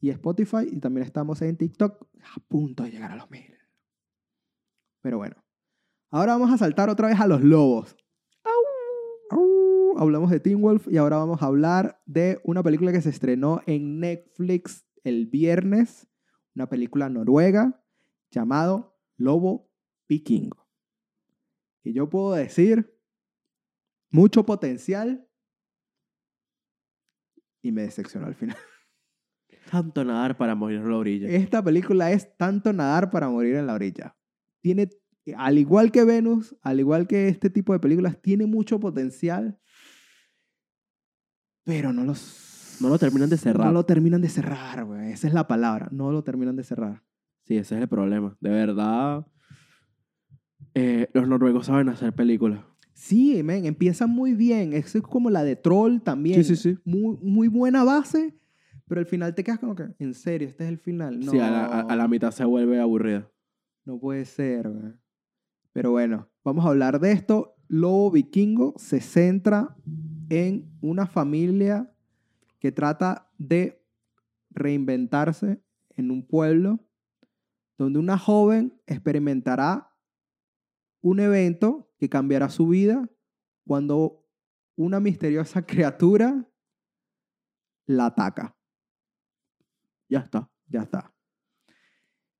[0.00, 0.66] y Spotify.
[0.70, 3.54] Y también estamos en TikTok a punto de llegar a los mil.
[5.02, 5.36] Pero bueno,
[6.10, 7.96] ahora vamos a saltar otra vez a los lobos.
[9.30, 9.98] Au.
[9.98, 13.60] Hablamos de Teen Wolf y ahora vamos a hablar de una película que se estrenó
[13.66, 16.08] en Netflix el viernes,
[16.54, 17.82] una película noruega
[18.30, 19.70] llamado Lobo
[20.08, 20.68] Vikingo.
[21.82, 22.96] Y yo puedo decir,
[24.10, 25.26] mucho potencial
[27.62, 28.56] y me decepcionó al final.
[29.70, 31.28] Tanto nadar para morir en la orilla.
[31.28, 34.16] Esta película es tanto nadar para morir en la orilla.
[34.60, 34.90] Tiene,
[35.36, 39.58] al igual que Venus, al igual que este tipo de películas, tiene mucho potencial,
[41.64, 42.78] pero no los...
[42.80, 43.66] No lo terminan de cerrar.
[43.66, 45.12] No lo terminan de cerrar, güey.
[45.12, 45.88] Esa es la palabra.
[45.92, 47.02] No lo terminan de cerrar.
[47.44, 48.36] Sí, ese es el problema.
[48.40, 49.26] De verdad,
[50.74, 52.60] eh, los noruegos saben hacer películas.
[52.94, 54.72] Sí, men, empieza muy bien.
[54.72, 56.42] Eso es como la de Troll también.
[56.42, 56.78] Sí, sí, sí.
[56.84, 58.34] Muy, muy buena base,
[58.88, 61.20] pero al final te quedas como que, en serio, este es el final.
[61.20, 63.30] No, Sí, a la, a- a la mitad se vuelve aburrida.
[63.84, 64.68] no puede ser.
[64.70, 64.92] güey.
[65.72, 67.56] Pero bueno, vamos a hablar de esto.
[67.68, 69.76] Lobo Vikingo se centra
[70.28, 71.92] en una familia
[72.58, 73.84] que trata de
[74.50, 75.62] reinventarse
[75.96, 76.80] en un pueblo
[77.78, 79.94] donde una joven experimentará
[81.00, 83.08] un evento que cambiará su vida
[83.66, 84.26] cuando
[84.76, 86.46] una misteriosa criatura
[87.86, 88.56] la ataca.
[90.08, 90.50] Ya está.
[90.66, 91.14] Ya está.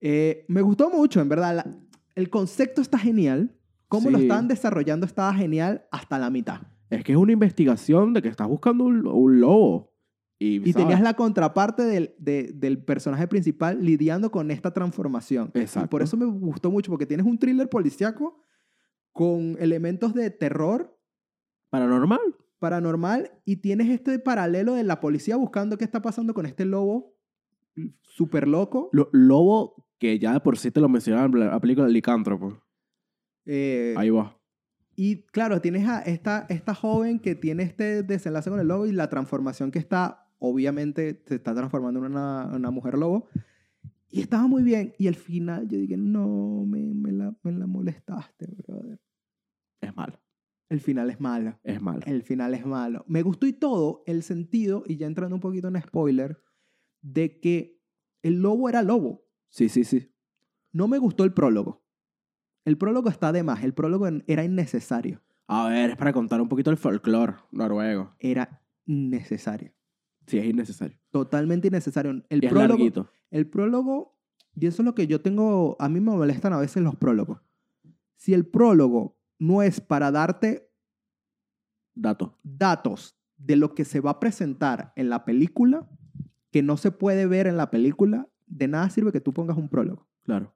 [0.01, 1.57] Eh, me gustó mucho, en verdad.
[1.57, 1.81] La-
[2.21, 3.57] el concepto está genial.
[3.89, 6.61] Cómo lo estaban desarrollando estaba genial hasta la mitad.
[6.91, 9.93] Es que es una investigación de que estás buscando un, un lobo.
[10.39, 15.51] Y, Y tenías la contraparte del, de- del personaje principal lidiando con esta transformación.
[15.55, 15.91] Y Exacto.
[15.91, 18.43] por eso me gustó mucho, porque tienes un thriller policíaco
[19.13, 20.97] con elementos de terror
[21.69, 22.21] Paranormal.
[22.59, 27.17] paranormal y tienes este paralelo de la policía buscando qué está pasando con este lobo
[28.03, 28.89] súper loco.
[28.93, 32.61] Lo- lobo, que ya de por sí te lo mencionaban en la película Licántropo.
[33.45, 34.37] Eh, Ahí va.
[34.97, 38.93] Y claro, tienes a esta, esta joven que tiene este desenlace con el lobo y
[38.93, 43.29] la transformación que está, obviamente, se está transformando en una, una mujer lobo.
[44.09, 44.95] Y estaba muy bien.
[44.99, 48.99] Y al final yo dije, no, me, me la, me la molestaste, brother.
[49.81, 50.19] Es malo.
[50.71, 51.59] El final es malo.
[51.63, 52.01] Es malo.
[52.07, 53.05] El final es malo.
[53.07, 56.43] Me gustó y todo el sentido, y ya entrando un poquito en spoiler,
[57.03, 57.81] de que
[58.23, 59.30] el lobo era lobo.
[59.51, 60.11] Sí, sí, sí.
[60.73, 61.85] No me gustó el prólogo.
[62.65, 63.63] El prólogo está de más.
[63.63, 65.23] El prólogo era innecesario.
[65.47, 68.15] A ver, es para contar un poquito el folclore noruego.
[68.21, 69.75] Era innecesaria.
[70.27, 70.97] Sí, es innecesario.
[71.11, 72.23] Totalmente innecesario.
[72.29, 73.11] El y es prólogo, larguito.
[73.31, 74.17] el prólogo,
[74.55, 77.41] y eso es lo que yo tengo, a mí me molestan a veces los prólogos.
[78.15, 80.71] Si el prólogo no es para darte
[81.95, 82.39] Dato.
[82.45, 85.89] datos de lo que se va a presentar en la película,
[86.53, 89.69] que no se puede ver en la película, de nada sirve que tú pongas un
[89.69, 90.09] prólogo.
[90.25, 90.55] Claro.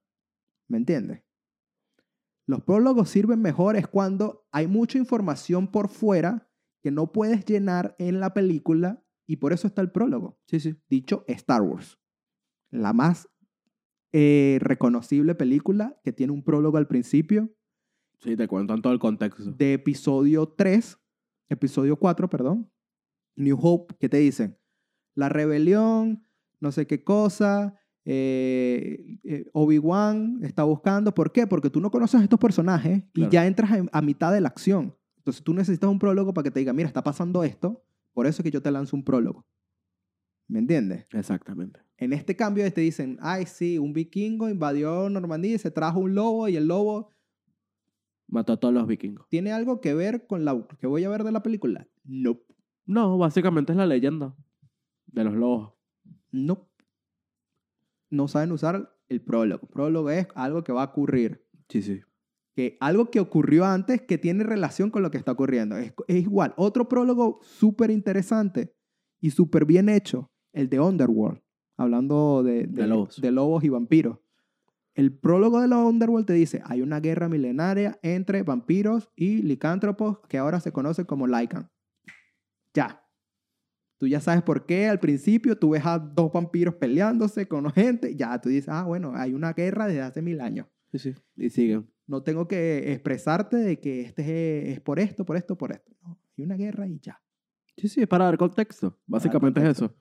[0.69, 1.23] ¿Me entiendes?
[2.47, 6.51] Los prólogos sirven mejor es cuando hay mucha información por fuera
[6.83, 10.39] que no puedes llenar en la película y por eso está el prólogo.
[10.47, 10.77] Sí, sí.
[10.91, 11.99] Dicho Star Wars,
[12.71, 13.29] la más
[14.13, 17.55] eh, reconocible película que tiene un prólogo al principio
[18.25, 19.53] Sí, te cuentan todo el contexto.
[19.53, 20.99] de episodio 3,
[21.51, 22.73] episodio 4, perdón,
[23.37, 24.59] New Hope, que te dicen,
[25.15, 26.27] la rebelión,
[26.59, 31.47] no sé qué cosa, eh, eh, Obi-Wan está buscando, ¿por qué?
[31.47, 34.49] Porque tú no conoces a estos personajes y ya entras a, a mitad de la
[34.49, 34.95] acción.
[35.19, 37.83] Entonces tú necesitas un prólogo para que te diga, mira, está pasando esto,
[38.13, 39.47] por eso es que yo te lanzo un prólogo.
[40.47, 41.07] ¿Me entiendes?
[41.13, 41.81] Exactamente.
[41.97, 46.15] En este cambio te dicen, ay, sí, un vikingo invadió Normandía y se trajo un
[46.15, 47.09] lobo y el lobo
[48.27, 49.29] Mató a todos los vikingos.
[49.29, 51.87] ¿Tiene algo que ver con la que voy a ver de la película?
[52.05, 52.41] No.
[52.87, 54.35] No, básicamente es la leyenda
[55.07, 55.75] de los lobos.
[56.31, 56.69] No.
[58.11, 59.67] No saben usar el prólogo.
[59.69, 61.47] Prólogo es algo que va a ocurrir.
[61.69, 62.01] Sí, sí.
[62.55, 65.77] Que algo que ocurrió antes que tiene relación con lo que está ocurriendo.
[65.77, 66.55] Es, es igual.
[66.57, 68.75] Otro prólogo súper interesante
[69.21, 70.31] y súper bien hecho.
[70.53, 71.41] El de Underworld.
[71.77, 73.21] Hablando de, De lobos.
[73.21, 74.19] de lobos y vampiros.
[74.95, 80.39] El prólogo de Underworld te dice, hay una guerra milenaria entre vampiros y licántropos que
[80.39, 81.69] ahora se conoce como Lycan.
[82.73, 83.04] Ya.
[84.05, 88.15] Tú ya sabes por qué al principio tú ves a dos vampiros peleándose con gente.
[88.15, 90.67] Ya, tú dices, ah, bueno, hay una guerra desde hace mil años.
[90.93, 91.15] Sí, sí.
[91.37, 91.89] Y siguen.
[92.07, 94.21] No tengo que expresarte de que este
[94.69, 95.91] es, es por esto, por esto, por esto.
[96.03, 97.19] No, hay una guerra y ya.
[97.79, 99.01] Sí, sí, es para dar contexto.
[99.07, 99.87] Básicamente es contexto.
[99.87, 99.97] eso.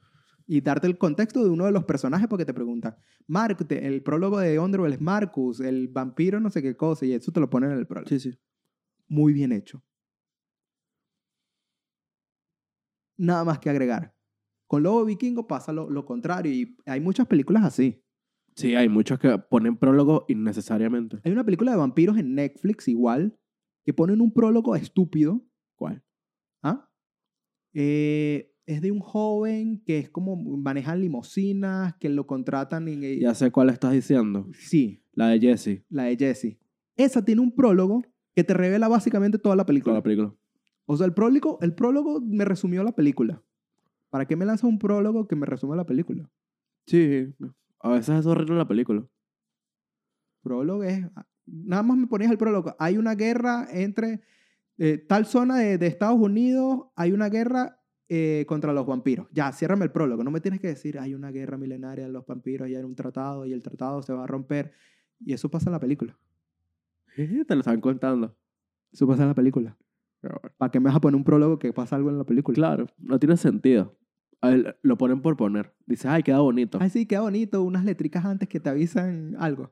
[0.47, 4.04] Y darte el contexto de uno de los personajes porque te preguntan, Mark, te- el
[4.04, 7.49] prólogo de Underworld es Marcus, el vampiro no sé qué cosa, y eso te lo
[7.49, 8.10] ponen en el prólogo.
[8.10, 8.38] Sí, sí.
[9.08, 9.82] Muy bien hecho.
[13.18, 14.16] Nada más que agregar.
[14.68, 18.03] Con Lobo Vikingo pasa lo, lo contrario y hay muchas películas así.
[18.55, 21.20] Sí, hay muchos que ponen prólogo innecesariamente.
[21.24, 23.38] Hay una película de vampiros en Netflix igual
[23.84, 25.45] que ponen un prólogo estúpido.
[25.76, 26.03] ¿Cuál?
[26.61, 26.89] ¿Ah?
[27.74, 33.20] Eh, es de un joven que es como manejan limusinas, que lo contratan y...
[33.20, 34.47] Ya sé cuál estás diciendo.
[34.53, 35.84] Sí, La de Jesse.
[35.89, 36.57] la de Jesse.
[36.95, 38.03] Esa tiene un prólogo
[38.36, 39.91] que te revela básicamente toda la película.
[39.91, 40.36] Toda la película.
[40.86, 43.42] O sea, el prólogo, el prólogo me resumió la película.
[44.10, 46.30] ¿Para qué me lanza un prólogo que me resume la película?
[46.86, 47.34] Sí.
[47.80, 49.06] A veces es horrible la película.
[50.42, 51.06] Prólogo es...
[51.46, 52.76] Nada más me ponías el prólogo.
[52.80, 54.22] Hay una guerra entre
[54.78, 59.28] eh, tal zona de, de Estados Unidos, hay una guerra eh, contra los vampiros.
[59.32, 60.24] Ya, ciérrame el prólogo.
[60.24, 63.54] No me tienes que decir, hay una guerra milenaria los vampiros hay un tratado y
[63.54, 64.74] el tratado se va a romper.
[65.20, 66.18] Y eso pasa en la película.
[67.16, 68.38] Te lo están contando.
[68.92, 69.78] Eso pasa en la película.
[70.58, 72.56] ¿Para qué me vas a poner un prólogo que pasa algo en la película?
[72.56, 73.98] Claro, no tiene sentido.
[74.42, 75.74] Ver, lo ponen por poner.
[75.86, 76.78] Dices, ay, queda bonito.
[76.82, 77.62] Ay, sí, queda bonito.
[77.64, 79.72] Unas letricas antes que te avisan algo.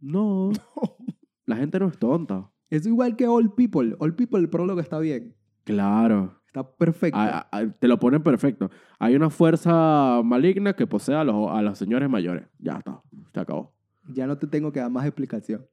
[0.00, 0.50] No.
[1.46, 2.50] La gente no es tonta.
[2.68, 3.96] Es igual que All People.
[3.98, 5.34] All People, el prólogo está bien.
[5.64, 6.36] Claro.
[6.46, 7.18] Está perfecto.
[7.18, 8.70] A- a- te lo ponen perfecto.
[8.98, 12.46] Hay una fuerza maligna que posee a los, a los señores mayores.
[12.58, 13.02] Ya está.
[13.32, 13.72] Se acabó.
[14.12, 15.66] Ya no te tengo que dar más explicación.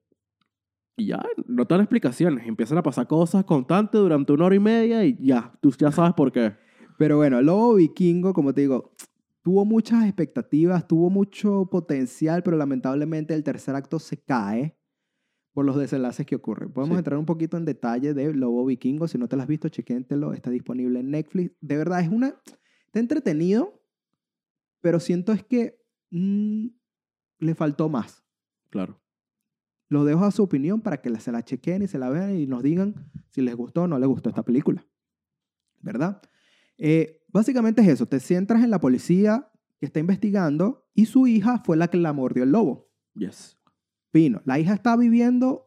[1.00, 2.48] Y ya, no te dan explicaciones.
[2.48, 6.14] Empiezan a pasar cosas constantes durante una hora y media y ya, tú ya sabes
[6.14, 6.56] por qué.
[6.98, 8.94] Pero bueno, Lobo Vikingo, como te digo,
[9.44, 14.76] tuvo muchas expectativas, tuvo mucho potencial, pero lamentablemente el tercer acto se cae
[15.54, 16.72] por los desenlaces que ocurren.
[16.72, 17.00] Podemos Sí.
[17.00, 19.08] entrar un poquito en detalle de Lobo Vikingo.
[19.08, 20.34] Si no te lo has visto, chequéntelo.
[20.34, 21.52] Está disponible en Netflix.
[21.62, 22.36] De verdad, es una...
[22.88, 23.80] Está entretenido,
[24.82, 25.80] pero siento es que
[26.10, 26.68] mm,
[27.40, 28.24] le faltó más.
[28.70, 29.00] Claro.
[29.90, 32.46] Lo dejo a su opinión para que se la chequen y se la vean y
[32.46, 34.86] nos digan si les gustó o no les gustó esta película.
[35.82, 36.22] ¿Verdad?
[36.78, 38.06] Eh, básicamente es eso.
[38.06, 42.12] Te centras en la policía que está investigando y su hija fue la que la
[42.14, 42.90] mordió el lobo.
[43.16, 43.58] Yes.
[44.12, 44.42] Fino.
[44.46, 45.64] La hija está viviendo...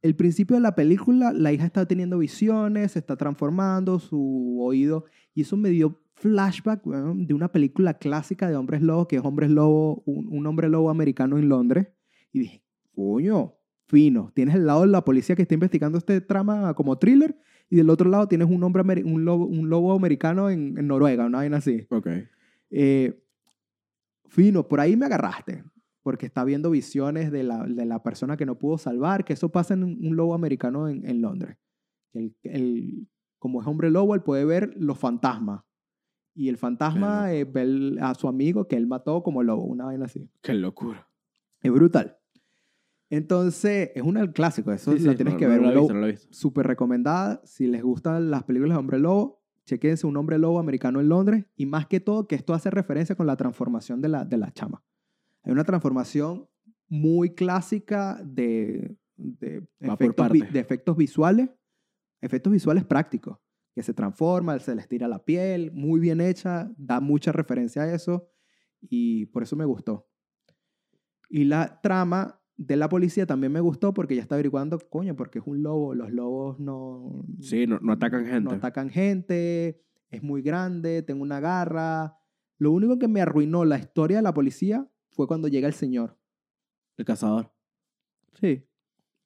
[0.00, 5.04] El principio de la película, la hija está teniendo visiones, se está transformando, su oído...
[5.32, 9.50] Y eso me dio flashback de una película clásica de hombres lobos, que es Hombres
[9.50, 11.88] Lobo, un, un hombre lobo americano en Londres.
[12.32, 13.54] Y dije, coño,
[13.86, 14.30] fino.
[14.34, 17.36] Tienes el lado de la policía que está investigando este trama como thriller
[17.68, 21.26] y del otro lado tienes un, hombre, un, lobo, un lobo americano en, en Noruega,
[21.26, 21.86] una vaina así.
[21.90, 22.06] Ok.
[22.70, 23.22] Eh,
[24.26, 25.64] fino, por ahí me agarraste,
[26.02, 29.50] porque está viendo visiones de la, de la persona que no pudo salvar, que eso
[29.50, 31.56] pasa en un, lobo americano en, en Londres.
[32.12, 35.64] el, el- como es hombre lobo, él puede ver los fantasmas.
[36.32, 40.04] Y el fantasma eh, ve a su amigo que él mató como lobo, una vaina
[40.04, 40.30] así.
[40.40, 41.08] Qué locura.
[41.60, 42.18] Es brutal.
[43.16, 45.60] Entonces, es un clásico, eso Sí, sí, lo tienes no- que no ver.
[45.60, 46.28] lo un he visto, no lo he visto.
[46.32, 47.42] súper recomendada.
[47.44, 51.44] Si les gustan las películas de hombre lobo, chequense un hombre lobo americano en Londres.
[51.54, 54.50] Y más que todo, que esto hace referencia con la transformación de la, de la
[54.52, 54.82] chama.
[55.42, 56.48] Hay una transformación
[56.88, 61.50] muy clásica de, de, efectos, vi- de efectos visuales,
[62.22, 63.36] efectos visuales prácticos,
[63.74, 67.92] que se transforma, se les tira la piel, muy bien hecha, da mucha referencia a
[67.94, 68.30] eso
[68.80, 70.08] y por eso me gustó.
[71.28, 75.40] Y la trama de la policía también me gustó porque ya está averiguando, coño, porque
[75.40, 77.24] es un lobo, los lobos no...
[77.40, 78.42] Sí, no, no atacan gente.
[78.42, 82.16] No atacan gente, es muy grande, tengo una garra.
[82.58, 86.16] Lo único que me arruinó la historia de la policía fue cuando llega el señor,
[86.96, 87.52] El cazador.
[88.34, 88.64] Sí.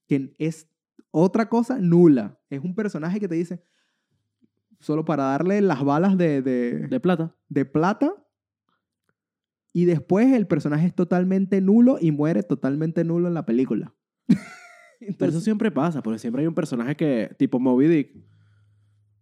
[0.07, 0.69] que es
[1.11, 2.41] otra cosa nula.
[2.49, 3.63] Es un personaje que te dice,
[4.81, 7.37] solo para darle las balas de, de, De plata.
[7.49, 8.15] de plata.
[9.77, 13.95] Y después el personaje es totalmente nulo y muere totalmente nulo en la película.
[14.27, 14.41] Pero
[15.01, 18.17] eso Entonces, siempre pasa, porque siempre hay un personaje que, tipo Moby Dick,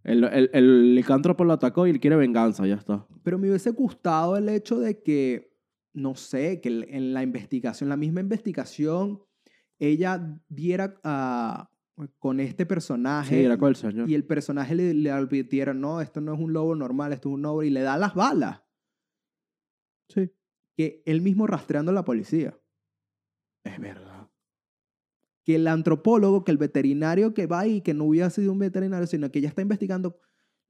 [0.04, 3.04] el, el, el licántropo lo atacó y él quiere venganza, ya está.
[3.24, 5.58] pero me hubiese gustado el hecho de que,
[5.92, 9.24] no sé, que en la investigación, la misma investigación,
[9.80, 11.00] ella diera
[12.20, 13.38] con este personaje.
[13.38, 14.08] Sí, era con el señor.
[14.08, 17.34] y el personaje le, le advirtiera, no, esto no es un lobo normal, esto es
[17.34, 18.60] un lobo, y le da las balas.
[20.10, 20.30] Sí.
[20.76, 22.58] Que él mismo rastreando a la policía.
[23.64, 24.28] Es verdad.
[25.44, 29.06] Que el antropólogo, que el veterinario que va y que no hubiera sido un veterinario,
[29.06, 30.18] sino que ella está investigando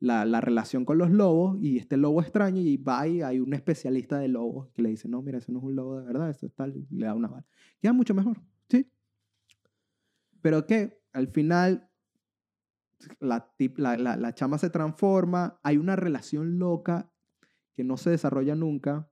[0.01, 3.55] la, la relación con los lobos y este lobo extraño y va y hay un
[3.55, 6.29] especialista de lobos que le dice, no, mira, eso no es un lobo de verdad,
[6.29, 7.47] eso es tal, y le da una bala.
[7.81, 8.91] Queda mucho mejor, sí.
[10.43, 11.89] Pero que al final
[13.21, 17.11] la, tip- la, la, la chama se transforma, hay una relación loca
[17.75, 19.09] que no se desarrolla nunca,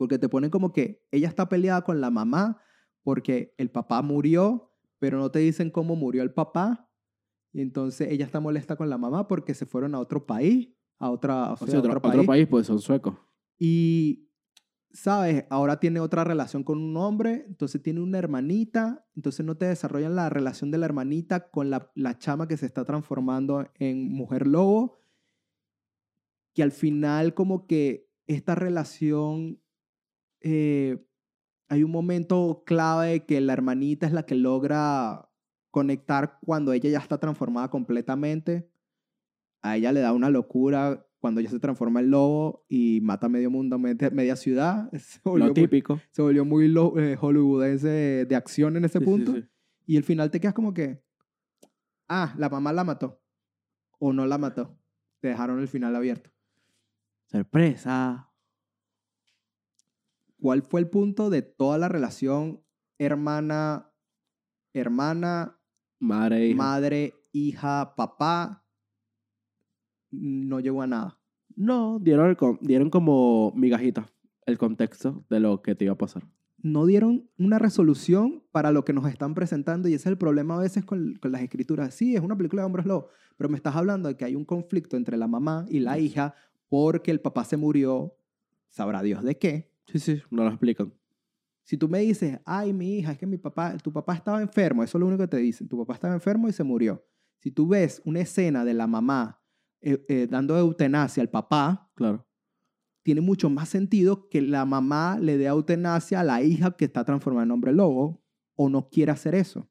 [0.00, 2.56] porque te ponen como que ella está peleada con la mamá
[3.02, 6.90] porque el papá murió, pero no te dicen cómo murió el papá,
[7.52, 11.10] y entonces ella está molesta con la mamá porque se fueron a otro país, a,
[11.10, 12.26] otra, o O sea, otro, otro otro país.
[12.26, 13.14] país, pues son suecos.
[13.58, 14.30] Y,
[14.90, 15.44] ¿sabes?
[15.50, 20.16] Ahora tiene otra relación con un hombre, entonces tiene una hermanita, entonces no te desarrollan
[20.16, 24.46] la relación de la hermanita con la, la chama que se está transformando en mujer
[24.46, 24.96] lobo,
[26.54, 29.59] que al final como que esta relación,
[30.40, 31.04] eh,
[31.68, 35.28] hay un momento clave que la hermanita es la que logra
[35.70, 38.68] conectar cuando ella ya está transformada completamente.
[39.62, 43.50] A ella le da una locura cuando ella se transforma en lobo y mata medio
[43.50, 44.90] mundo, media, ciudad.
[45.24, 46.00] Lo muy- típico.
[46.10, 49.34] se volvió muy lo- eh, hollywoodense de, de acción en ese Sí, sí, punto.
[49.34, 49.44] sí.
[49.86, 51.02] Y al final te quedas como que,
[52.08, 53.20] ah, la mamá la mató.
[53.98, 54.78] O no la mató.
[55.20, 56.30] Te dejaron el final abierto.
[57.26, 58.29] Sorpresa.
[60.40, 62.62] ¿Cuál fue el punto de toda la relación
[62.98, 63.92] hermana,
[64.72, 65.58] hermana,
[65.98, 66.56] Madre e hija.
[66.56, 68.64] madre, hija, papá?
[70.10, 71.18] No llegó a nada.
[71.56, 74.10] No, dieron, el dieron como migajita
[74.46, 76.22] el contexto de lo que te iba a pasar.
[76.62, 80.56] no dieron una resolución para lo que nos están presentando y ese es el problema
[80.56, 81.94] a veces con, con las escrituras.
[81.94, 84.44] Sí, es una película de hombres lobos, pero me estás hablando de que hay un
[84.44, 86.34] conflicto entre la mamá y la hija
[86.68, 88.14] porque el papá se murió,
[88.68, 89.69] sabrá Dios de qué.
[89.92, 90.92] Sí, sí, no lo explican.
[91.64, 94.82] Si tú me dices, ay, mi hija, es que mi papá, tu papá estaba enfermo,
[94.82, 97.04] eso es lo único que te dicen, tu papá estaba enfermo y se murió.
[97.38, 99.40] Si tú ves una escena de la mamá
[99.80, 102.26] eh, eh, dando eutanasia al papá, Claro.
[103.02, 107.04] tiene mucho más sentido que la mamá le dé eutanasia a la hija que está
[107.04, 108.22] transformada en hombre lobo
[108.56, 109.70] o no quiere hacer eso.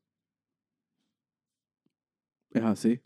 [2.52, 3.02] Es así.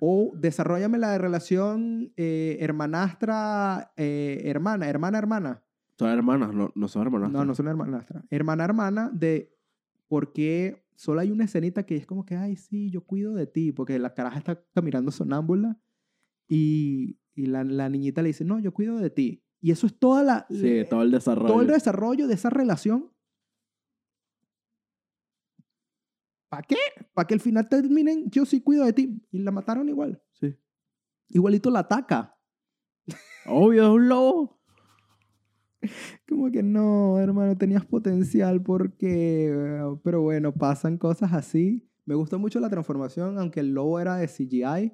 [0.00, 5.64] O desarrollame la relación eh, hermanastra, hermana, hermana, hermana.
[6.00, 7.30] Son hermanas, no, no son hermanas.
[7.30, 8.24] No, no son hermanastra.
[8.30, 9.54] Hermana, hermana de
[10.08, 13.46] por qué solo hay una escenita que es como que, ay, sí, yo cuido de
[13.46, 15.78] ti, porque la caraja está caminando sonámbula
[16.48, 19.44] y, y la, la niñita le dice, no, yo cuido de ti.
[19.60, 21.48] Y eso es toda la, Sí, todo el desarrollo.
[21.48, 23.12] todo el desarrollo de esa relación.
[26.48, 26.78] ¿Para qué?
[27.12, 29.22] Para que al final terminen, yo sí cuido de ti.
[29.30, 30.22] Y la mataron igual.
[30.32, 30.56] Sí.
[31.28, 32.38] Igualito la ataca.
[33.44, 34.59] Obvio, es un lobo.
[36.28, 39.52] Como que no, hermano, tenías potencial porque...
[40.04, 41.88] Pero bueno, pasan cosas así.
[42.06, 44.92] Me gustó mucho la transformación, aunque el lobo era de CGI.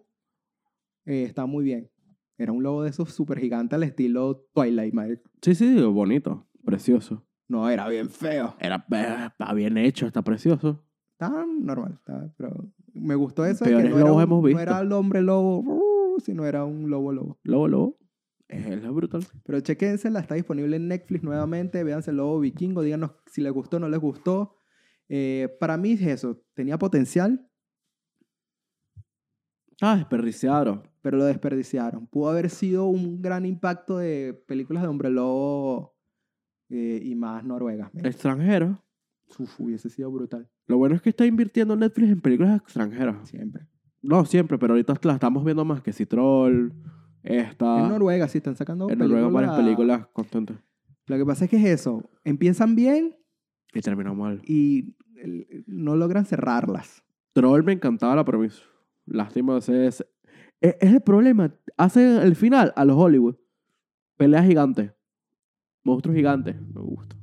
[1.06, 1.90] eh, está muy bien.
[2.38, 5.30] Era un lobo de esos super gigantes al estilo Twilight, marico.
[5.40, 6.46] Sí, sí, bonito.
[6.64, 7.24] Precioso.
[7.48, 8.54] No, era bien feo.
[8.60, 10.84] Era, eh, está bien hecho, está precioso.
[11.12, 12.52] Estaba normal, estaba- pero
[12.92, 14.60] me gustó eso de que Peores no era, lobos un- hemos no visto.
[14.62, 17.38] era el hombre lobo, sino era un lobo lobo.
[17.44, 17.98] Lobo, lobo.
[18.48, 19.24] Es brutal.
[19.44, 21.82] Pero chequénsela, está disponible en Netflix nuevamente.
[21.82, 24.56] Véanse el Lobo Vikingo, díganos si les gustó o no les gustó.
[25.08, 27.48] Eh, para mí es eso, tenía potencial,
[29.82, 30.82] Ah, desperdiciaron.
[31.02, 32.06] pero lo desperdiciaron.
[32.06, 35.94] Pudo haber sido un gran impacto de películas de Hombre Lobo
[36.70, 37.90] eh, y más noruegas.
[38.02, 38.78] Extranjeros.
[39.38, 43.28] Uf, hubiese sido brutal, Lo bueno es que está invirtiendo Netflix en películas extranjeras.
[43.28, 43.66] siempre.
[44.02, 46.72] No siempre, pero ahorita las estamos viendo más que si Troll,
[47.26, 47.80] esta.
[47.82, 49.98] en Noruega sí están sacando en Noruega varias películas.
[49.98, 50.56] películas constantes.
[51.06, 53.16] Lo que pasa es que es eso, empiezan bien
[53.72, 54.40] Y terminó mal.
[54.44, 54.94] y
[55.66, 57.02] no logran cerrarlas.
[57.32, 58.62] Troll me encantaba la premisa.
[59.06, 60.04] Lástima ese es,
[60.60, 61.54] es, es el problema.
[61.76, 63.36] Hace el final a los Hollywood.
[64.16, 64.92] Pelea gigante.
[65.84, 66.56] Monstruos gigantes.
[66.60, 67.16] Me gusta.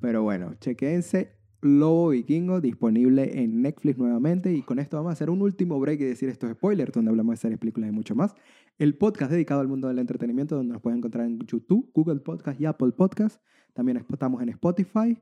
[0.00, 4.52] Pero bueno, chequense Lobo Vikingo disponible en Netflix nuevamente.
[4.52, 7.34] Y con esto vamos a hacer un último break y decir estos spoilers, donde hablamos
[7.34, 8.34] de series, películas y mucho más.
[8.82, 12.60] El podcast dedicado al mundo del entretenimiento, donde nos pueden encontrar en YouTube, Google Podcast
[12.60, 13.40] y Apple Podcast.
[13.74, 15.16] También estamos en Spotify.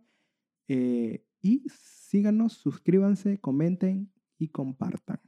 [0.66, 5.20] Eh, y síganos, suscríbanse, comenten y compartan.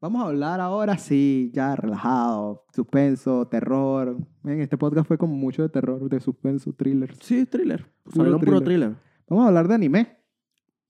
[0.00, 4.16] Vamos a hablar ahora, sí, ya relajado, suspenso, terror.
[4.42, 7.18] Ven, este podcast fue como mucho de terror, de suspenso, thrillers.
[7.20, 7.84] Sí, thriller.
[8.04, 8.64] Puro puro thriller.
[8.64, 8.96] thriller.
[9.28, 10.16] Vamos a hablar de anime.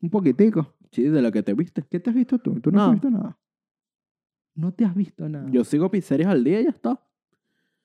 [0.01, 0.77] Un poquitico.
[0.93, 1.83] Sí, de lo que te viste.
[1.91, 2.61] ¿Qué te has visto tú?
[2.61, 2.85] ¿Tú no, No.
[2.85, 3.37] has visto nada?
[4.55, 5.49] No te has visto nada.
[5.51, 7.01] Yo sigo mis series al día y ya está.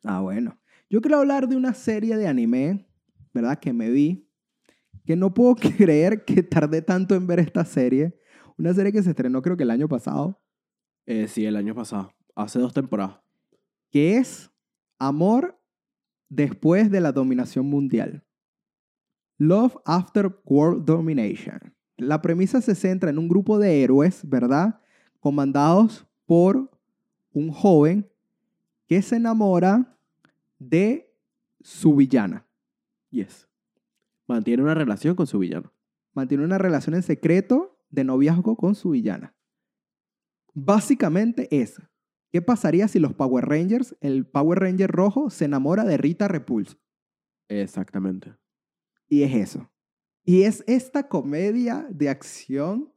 [0.04, 0.60] Ah, bueno.
[0.90, 2.88] Yo quiero hablar de una serie de anime,
[3.34, 3.60] ¿verdad?
[3.60, 4.30] Que me vi.
[5.06, 8.18] Que no puedo creer que tardé tanto en ver esta serie.
[8.58, 10.42] Una serie que se estrenó creo que el año pasado.
[11.06, 12.12] Eh, sí, el año pasado.
[12.36, 13.20] Hace dos temporadas.
[13.90, 14.52] Que es
[15.00, 15.60] Amor
[16.28, 18.26] después de la dominación mundial.
[19.38, 21.76] Love After World Domination.
[21.98, 24.82] La premisa se centra en un grupo de héroes, ¿verdad?
[25.20, 26.70] Comandados por
[27.34, 28.08] un joven
[28.86, 29.98] que se enamora
[30.60, 31.12] de
[31.62, 32.46] su villana.
[33.10, 33.48] Yes.
[34.28, 35.74] Mantiene una relación con su villano.
[36.14, 39.36] Mantiene una relación en secreto de noviazgo con su villana.
[40.54, 41.82] Básicamente es,
[42.32, 46.78] ¿qué pasaría si los Power Rangers, el Power Ranger rojo, se enamora de Rita Repulsa?
[47.48, 48.36] Exactamente.
[49.08, 49.72] Y es eso.
[50.24, 52.92] Y es esta comedia de acción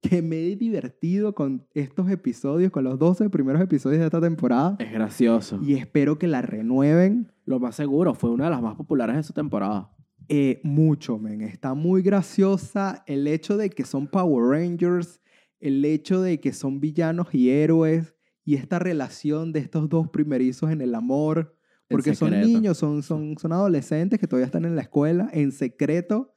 [0.00, 4.76] que me he divertido con estos episodios, con los 12 primeros episodios de esta temporada.
[4.78, 5.60] Es gracioso.
[5.62, 9.22] Y espero que la renueven Lo más seguro, fue una de las más populares de
[9.22, 9.94] su temporada.
[10.28, 11.42] eh, mucho, men.
[11.42, 15.20] Está muy graciosa el hecho de que son Power Rangers,
[15.58, 20.70] el hecho de que son villanos y héroes, y esta relación de estos dos primerizos
[20.70, 21.56] en el amor.
[21.88, 26.32] Porque son niños, son, son, son adolescentes que todavía están en la escuela, en secreto,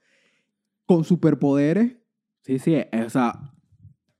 [0.88, 1.97] con superpoderes.
[2.41, 3.53] Sí, sí, o sea,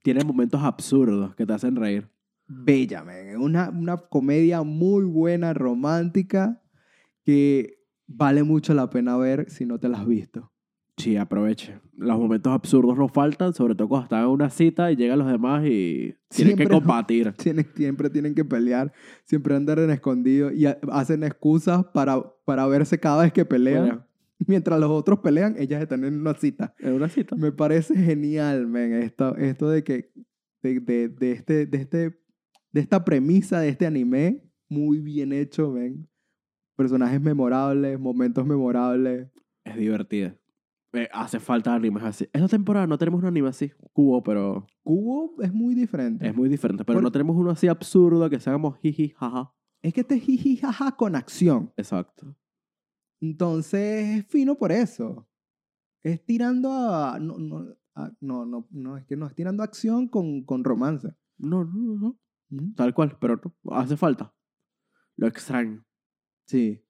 [0.04, 2.08] tiene momentos absurdos que te hacen reír.
[2.48, 3.16] Bella, man.
[3.16, 6.62] Es Una, una comedia muy buena, romántica,
[7.24, 10.52] que vale mucho la pena ver si no te la has visto.
[10.98, 11.80] Sí, aproveche.
[11.98, 15.28] Los momentos absurdos no faltan, sobre todo cuando están en una cita y llegan los
[15.28, 17.32] demás y tienen que combatir.
[17.38, 18.94] Tienen, siempre tienen que pelear,
[19.26, 23.84] siempre andar en escondido y ha- hacen excusas para, para verse cada vez que pelean.
[23.84, 24.06] Pelean.
[24.48, 26.74] Mientras los otros pelean, ellas están en una cita.
[26.80, 27.36] En una cita.
[27.36, 30.12] Me parece genial, men, esto, esto de que,
[30.62, 32.20] de, de, de este, de, este,
[32.72, 36.10] de esta premisa de este anime, muy bien hecho, men.
[36.76, 39.30] Personajes memorables, momentos memorables.
[39.64, 40.36] Es divertida.
[40.94, 42.26] Eh, hace falta animes así.
[42.34, 46.28] Esta temporada no tenemos un anime así, cubo, pero Cubo es muy diferente.
[46.28, 46.84] es muy diferente.
[46.86, 49.54] Pero Por- no tenemos uno así absurdo que seamos jiji, jaja.
[49.82, 51.72] Es que este es jiji jaja con acción.
[51.78, 52.36] Exacto.
[53.24, 55.26] Entonces es fino por eso.
[56.04, 57.18] Es tirando a.
[57.20, 57.66] No, no,
[57.96, 61.08] a- no, no, no, es que no, es tirando acción con, con romance.
[61.38, 62.20] No, no, no, no.
[62.50, 62.74] ¿Mm?
[62.74, 63.40] Tal cual, pero.
[63.72, 64.34] Hace falta.
[65.16, 65.86] Lo extraño.
[66.48, 66.84] Sí.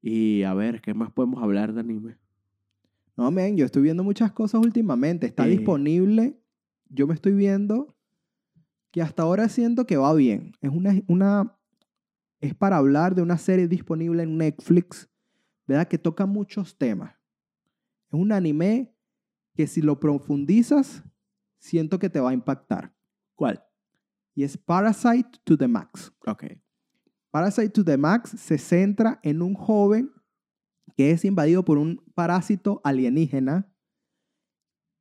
[0.00, 2.16] Y a ver, ¿qué más podemos hablar de anime?
[3.18, 5.26] No, men, yo estoy viendo muchas cosas últimamente.
[5.26, 5.50] Está Eh.
[5.50, 6.40] disponible.
[6.88, 7.94] Yo me estoy viendo
[8.92, 10.52] que hasta ahora siento que va bien.
[10.62, 11.54] Es una, una.
[12.40, 15.09] Es para hablar de una serie disponible en Netflix,
[15.70, 15.86] ¿verdad?
[15.86, 17.14] Que toca muchos temas.
[18.08, 18.92] Es un anime
[19.54, 21.04] que si lo profundizas,
[21.60, 22.92] siento que te va a impactar.
[23.36, 23.64] ¿Cuál?
[24.34, 26.12] Y es Parasite to the Max.
[26.26, 26.44] Ok.
[27.30, 30.10] Parasite to the Max se centra en un joven
[30.96, 33.72] que es invadido por un parásito alienígena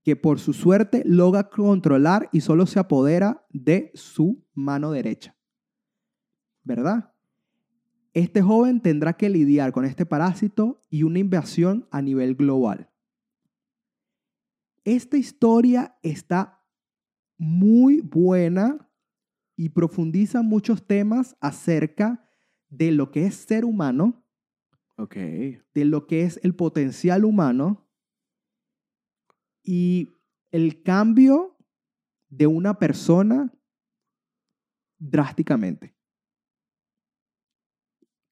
[0.04, 5.36] que por su suerte logra controlar y solo se apodera de su mano derecha.
[6.62, 7.09] ¿Verdad?
[8.14, 12.90] Este joven tendrá que lidiar con este parásito y una invasión a nivel global.
[14.84, 16.66] Esta historia está
[17.38, 18.90] muy buena
[19.56, 22.28] y profundiza muchos temas acerca
[22.70, 24.26] de lo que es ser humano,
[24.98, 27.88] de lo que es el potencial humano
[29.64, 30.10] y
[30.52, 31.58] el cambio
[32.30, 33.54] de una persona
[34.98, 35.99] drásticamente.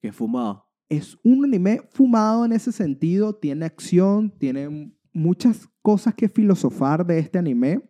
[0.08, 0.66] Qué fumado.
[0.88, 7.20] Es un anime fumado en ese sentido, tiene acción, tiene muchas cosas que filosofar de
[7.20, 7.82] este anime.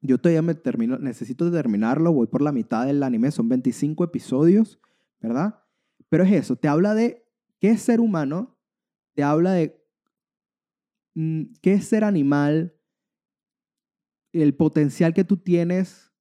[0.00, 4.80] Yo todavía me termino, necesito terminarlo, voy por la mitad del anime, son 25 episodios,
[5.20, 5.62] ¿verdad?
[6.08, 7.22] Pero es eso, te habla de
[7.60, 8.58] qué es ser humano,
[9.12, 9.78] te habla de
[11.12, 12.74] mm, qué es ser animal,
[14.32, 16.14] el potencial que tú tienes,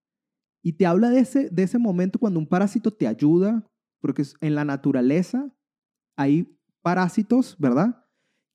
[0.62, 3.71] y te habla de ese, de ese momento cuando un parásito te ayuda,
[4.02, 5.50] porque en la naturaleza
[6.18, 8.06] hay parásitos, ¿verdad?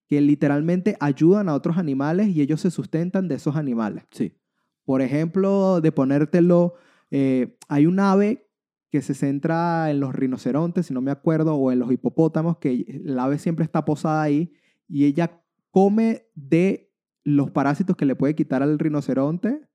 [0.08, 4.04] Que literalmente ayudan a otros animales y ellos se sustentan de esos animales.
[4.10, 4.36] Sí.
[4.84, 6.74] Por ejemplo, de ponértelo,
[7.10, 8.48] eh, hay un ave
[8.90, 13.02] que se centra en los rinocerontes, si no me acuerdo, o en los hipopótamos, que
[13.04, 14.52] el ave siempre está posada ahí
[14.88, 16.92] y ella come de
[17.24, 19.65] los parásitos que le puede quitar al rinoceronte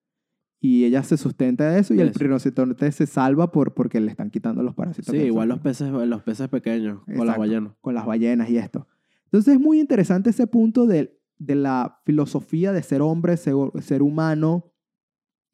[0.64, 2.20] y ella se sustenta de eso y el eso.
[2.20, 5.14] rinoceronte se salva por, porque le están quitando los parásitos.
[5.14, 7.74] Sí, igual los peces, los peces pequeños con las ballenas.
[7.82, 8.88] con las ballenas y esto.
[9.26, 14.04] Entonces es muy interesante ese punto de, de la filosofía de ser hombre, ser, ser
[14.04, 14.72] humano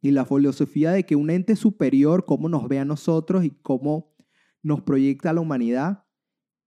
[0.01, 4.13] y la filosofía de que un ente superior, cómo nos ve a nosotros y cómo
[4.61, 6.03] nos proyecta a la humanidad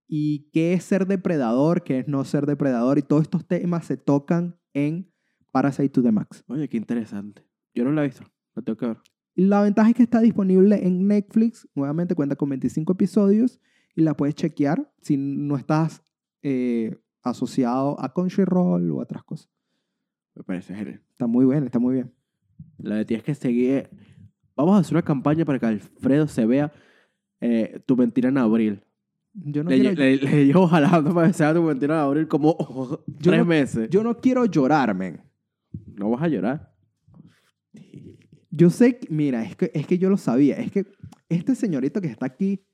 [0.07, 3.97] y qué es ser depredador, qué es no ser depredador y todos estos temas se
[3.97, 5.13] tocan en
[5.51, 6.43] Parasite to the Max.
[6.47, 7.50] Oye, qué interesante.
[7.73, 8.23] Yo no la he visto.
[8.55, 8.97] La tengo que ver.
[9.35, 11.67] La ventaja es que está disponible en Netflix.
[11.75, 13.59] Nuevamente cuenta con 25 episodios
[13.95, 16.03] y la puedes chequear si no estás
[16.43, 19.49] eh, asociado a Crunchyroll o a otras cosas.
[20.35, 21.01] Me parece genial.
[21.11, 22.13] Está muy bien, está muy bien.
[22.77, 23.89] La de ti es que seguir.
[24.55, 26.71] Vamos a hacer una campaña para que Alfredo se vea
[27.39, 28.83] eh, tu mentira en abril.
[29.33, 32.27] Yo no, le, quiero, le- le llevo jalando para que sea tu mentira en abril
[32.27, 32.57] como
[33.21, 33.89] tres no- meses.
[33.89, 35.21] yo no quiero llorar, men.
[35.95, 36.70] No vas a llorar.
[38.51, 40.55] Yo sé, que- mira, es que, es que yo lo sabía.
[40.57, 40.85] Es que
[41.29, 42.65] este señorito que está aquí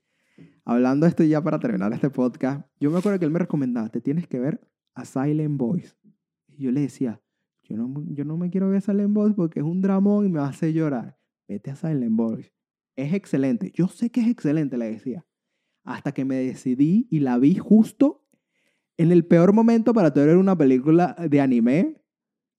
[0.65, 4.01] hablando esto ya para terminar este podcast, yo me acuerdo que él me recomendaba, te
[4.01, 4.59] tienes que ver
[4.95, 5.95] a Silent Voice.
[6.47, 7.21] Y yo le decía,
[7.63, 10.39] yo no, yo no me quiero ver Silent Voice porque es un dramón y me
[10.39, 11.17] va a hacer llorar.
[11.47, 12.51] Vete a Silent Voice.
[12.95, 13.71] Es excelente.
[13.75, 15.25] Yo sé que es excelente, le decía.
[15.83, 18.25] Hasta que me decidí y la vi justo
[18.97, 22.01] en el peor momento para tener una película de anime,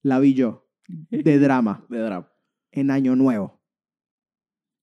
[0.01, 2.31] la vi yo, de drama De drama.
[2.71, 3.59] En Año Nuevo.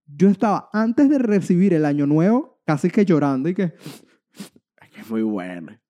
[0.06, 3.74] Yo estaba antes de recibir el Año Nuevo casi que llorando y que
[4.82, 5.82] Es que es muy buena.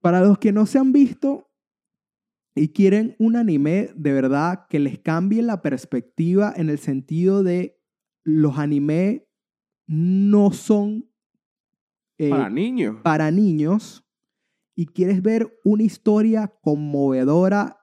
[0.00, 1.50] para los que no se han visto
[2.54, 7.80] y quieren un anime de verdad que les cambie la perspectiva en el sentido de
[8.24, 9.22] los animes
[9.86, 11.10] no son
[12.18, 12.96] eh, para niños.
[13.02, 14.04] para niños
[14.76, 17.77] y quieres ver una historia conmovedora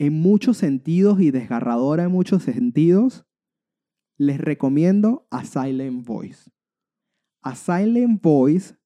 [0.00, 3.26] en muchos sentidos y desgarradora en muchos sentidos,
[4.16, 6.50] les recomiendo a Silent Voice.
[7.42, 8.78] A Silent Voice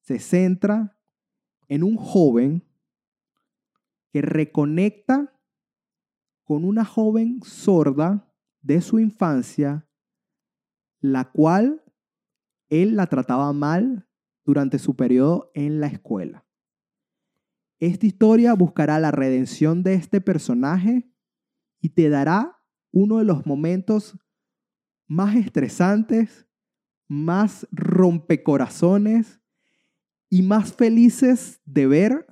[0.00, 0.98] se centra
[1.68, 2.64] en un joven
[4.10, 5.40] que reconecta
[6.42, 8.28] con una joven sorda
[8.60, 9.88] de su infancia,
[10.98, 11.80] la cual
[12.70, 14.08] él la trataba mal
[14.44, 16.43] durante su periodo en la escuela.
[17.84, 21.06] Esta historia buscará la redención de este personaje
[21.82, 22.58] y te dará
[22.92, 24.18] uno de los momentos
[25.06, 26.48] más estresantes,
[27.08, 29.42] más rompecorazones
[30.30, 32.26] y más felices de ver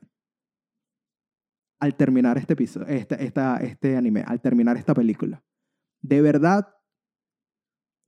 [1.79, 5.45] al terminar este, episodio, este, esta- este anime, al terminar esta película.
[6.01, 6.75] De verdad,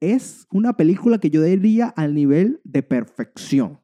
[0.00, 3.82] es una película que yo diría al nivel de perfección,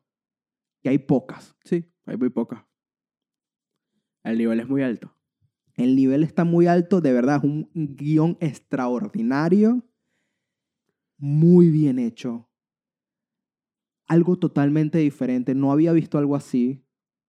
[0.83, 1.59] que hay pocas.
[1.63, 2.70] Sí, hay muy pocas.
[4.25, 5.15] El nivel es muy alto.
[5.75, 9.83] El nivel está muy alto, de verdad, es un guion extraordinario,
[11.17, 12.51] muy bien hecho.
[14.09, 16.85] Algo totalmente diferente, no había visto algo así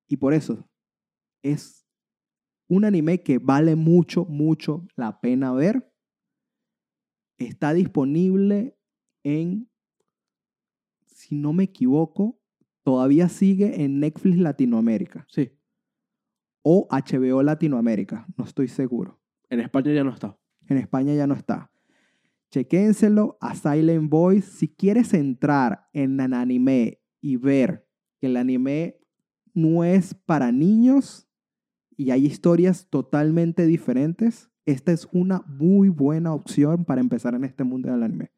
[0.07, 0.67] y por eso
[1.43, 1.87] es
[2.67, 5.93] un anime que vale mucho, mucho la pena ver.
[7.37, 8.77] Está disponible
[9.23, 9.69] en,
[11.05, 12.39] si no me equivoco,
[12.83, 15.51] todavía sigue en Netflix Latinoamérica Sí.
[16.63, 19.19] O HBO Latinoamérica, no estoy seguro.
[19.49, 20.37] En España ya no está.
[20.67, 21.71] En España ya no está.
[22.51, 24.49] Chequénselo a Silent Voice.
[24.49, 27.87] Si quieres entrar en el anime y ver
[28.19, 28.99] que el anime
[29.53, 31.27] no es para niños
[31.95, 37.63] y hay historias totalmente diferentes, esta es una muy buena opción para empezar en este
[37.63, 38.31] mundo del anime.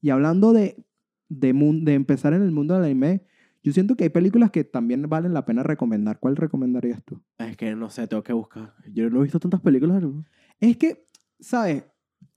[0.00, 0.86] Y hablando de,
[1.28, 3.26] de, de empezar en el mundo del anime,
[3.66, 6.20] yo siento que hay películas que también valen la pena recomendar.
[6.20, 7.20] ¿Cuál recomendarías tú?
[7.36, 8.74] Es que no sé, tengo que buscar.
[8.92, 10.00] Yo no he visto tantas películas.
[10.00, 10.24] ¿no?
[10.60, 11.04] Es que,
[11.40, 11.82] ¿sabes?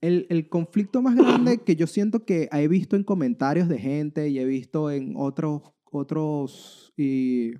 [0.00, 4.28] El, el conflicto más grande que yo siento que he visto en comentarios de gente
[4.28, 7.52] y he visto en otros, otros y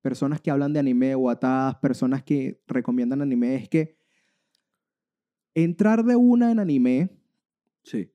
[0.00, 3.98] personas que hablan de anime o atadas, personas que recomiendan anime, es que
[5.54, 7.10] entrar de una en anime
[7.84, 8.10] Sí.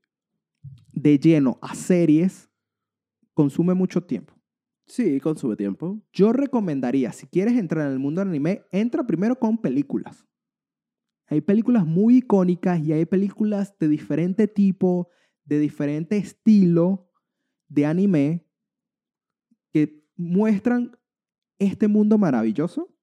[0.92, 2.50] de lleno a series
[3.36, 4.34] consume mucho tiempo.
[4.88, 6.02] Sí, consume tiempo.
[6.14, 10.26] Yo recomendaría, si quieres entrar en el mundo del anime, entra primero con películas.
[11.28, 15.10] Hay películas muy icónicas y hay películas de diferente tipo,
[15.44, 17.12] de diferente estilo
[17.68, 18.48] de anime
[19.74, 20.98] que muestran
[21.60, 22.94] este mundo maravilloso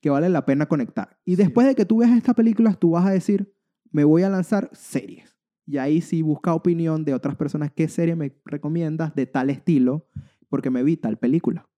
[0.00, 1.20] que vale la pena conectar.
[1.24, 1.42] Y Sí.
[1.42, 3.54] después de que tú veas estas películas, tú vas a decir,
[3.92, 5.36] me voy a lanzar series.
[5.66, 10.06] Y ahí sí busca opinión de otras personas, ¿qué serie me recomiendas de tal estilo?
[10.48, 11.68] Porque me vi tal película.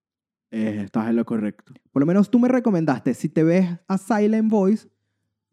[0.51, 1.73] Eh, estás en lo correcto.
[1.91, 4.89] Por lo menos tú me recomendaste, si te ves a Silent Voice,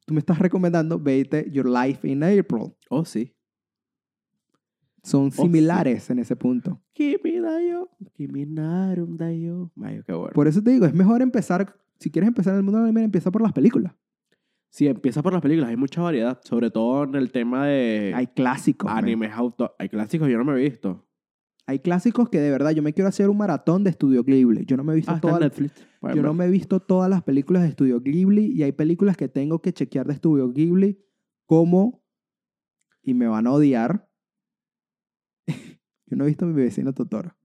[0.07, 2.75] tú me estás recomendando, vete Your Life in April.
[2.89, 3.33] Oh, sí.
[5.03, 5.43] Son sí.
[5.43, 6.83] similares en ese punto.
[6.93, 7.91] Kimi Dayo.
[8.14, 9.71] Kimi Narum Dayo.
[9.75, 10.33] Mayo, qué bueno.
[10.35, 13.05] Por eso te digo, es mejor empezar, si quieres empezar en el mundo del anime,
[13.05, 13.93] empieza por las películas.
[14.69, 15.71] Sí, empieza por las películas.
[15.71, 16.41] Hay mucha variedad.
[16.43, 18.91] Sobre todo en el tema de Hay clásicos.
[18.91, 19.75] animes auto.
[19.79, 21.06] Hay clásicos, yo no me he visto.
[21.69, 24.64] Hay clásicos que de verdad yo me quiero hacer un maratón de Estudio Ghibli.
[24.67, 25.85] Yo no me he visto Ah, todas Netflix.
[26.14, 29.29] yo no me he visto todas las películas de Estudio Ghibli y hay películas que
[29.29, 31.05] tengo que chequear de Estudio Ghibli
[31.45, 32.05] como
[33.03, 34.09] y me van a odiar.
[36.07, 37.37] yo no he visto a mi vecino Totoro.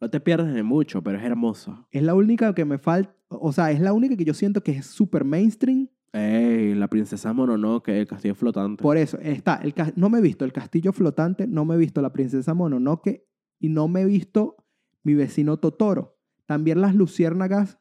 [0.00, 1.86] No te pierdes de mucho, pero es hermosa.
[1.90, 4.72] Es la única que me falta, o sea, es la única que yo siento que
[4.72, 5.88] es súper mainstream.
[6.16, 8.80] Ey, la princesa Mononoke, el castillo flotante.
[8.82, 12.00] Por eso, está, el, no me he visto el castillo flotante, no me he visto
[12.00, 13.26] la princesa Mononoke
[13.58, 14.56] y no me he visto
[15.02, 16.16] mi vecino Totoro.
[16.46, 17.80] También las luciérnagas,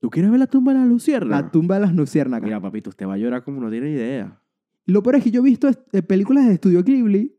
[0.00, 1.42] ¿Tú quieres ver la tumba de la lucierna?
[1.42, 2.44] la tumba de las luciérnagas.
[2.46, 4.40] Mira, papito, usted va a llorar como no tiene idea.
[4.86, 7.36] Lo peor es que yo he visto eh, películas de Estudio Ghibli,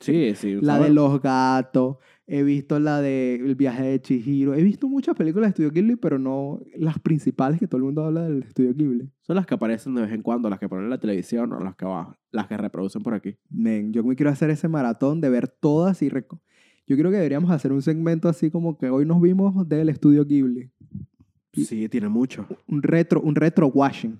[0.00, 0.58] Sí, sí.
[0.60, 1.98] la de los gatos,
[2.30, 5.96] he visto la de El viaje de Chihiro, he visto muchas películas de Estudio Ghibli,
[5.96, 9.10] pero no las principales que todo el mundo habla del Estudio Ghibli.
[9.22, 11.60] Son las que aparecen de vez en cuando, las que ponen en la televisión o
[11.60, 13.34] las que, va- las que reproducen por aquí.
[13.48, 16.08] Men, yo me quiero hacer ese maratón de ver todas y...
[16.10, 20.24] Yo creo que deberíamos hacer un segmento así como que hoy nos vimos del Estudio
[20.24, 20.70] Ghibli.
[21.52, 22.46] Sí, tiene mucho.
[22.66, 24.18] Un retro, un retro watching.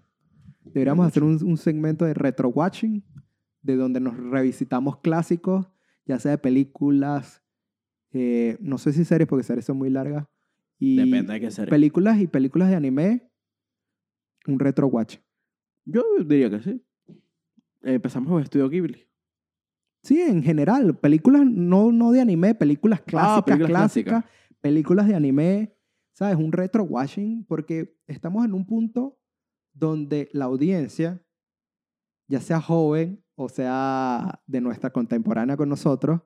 [0.65, 3.03] Deberíamos hacer un, un segmento de retro watching,
[3.63, 5.67] de donde nos revisitamos clásicos,
[6.05, 7.43] ya sea de películas,
[8.13, 10.27] eh, no sé si series, porque series son muy largas.
[10.79, 11.71] Y Depende de qué serie.
[11.71, 13.31] películas y películas de anime,
[14.47, 15.17] un retro watch.
[15.85, 16.85] Yo diría que sí.
[17.83, 19.07] Empezamos con Estudio Ghibli.
[20.03, 24.25] Sí, en general, películas no, no de anime, películas clásicas, Ah, películas clásicas,
[24.61, 25.77] películas de anime,
[26.13, 26.37] ¿sabes?
[26.37, 29.19] Un retro watching, porque estamos en un punto
[29.73, 31.23] donde la audiencia,
[32.29, 36.21] ya sea joven o sea de nuestra contemporánea con nosotros,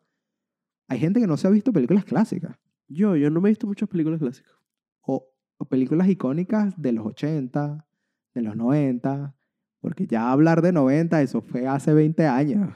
[0.93, 2.57] hay gente que no se ha visto películas clásicas
[2.89, 4.53] Yo, yo no me he visto muchas películas clásicas.
[5.01, 7.87] o, o películas icónicas de los 80,
[8.35, 9.35] de los 90,
[9.81, 12.75] porque ya hablar de 90, eso fue hace 20 años.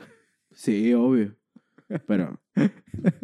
[0.52, 1.36] Sí, obvio.
[2.06, 2.40] Pero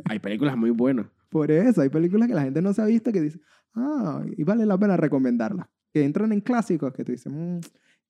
[0.04, 1.06] hay películas muy buenas.
[1.30, 3.40] Por eso, hay películas que la gente no se ha visto que dice,
[3.74, 5.66] ah, y vale la pena recomendarlas.
[5.92, 7.58] Que entran en clásicos que tú dices, "Mm,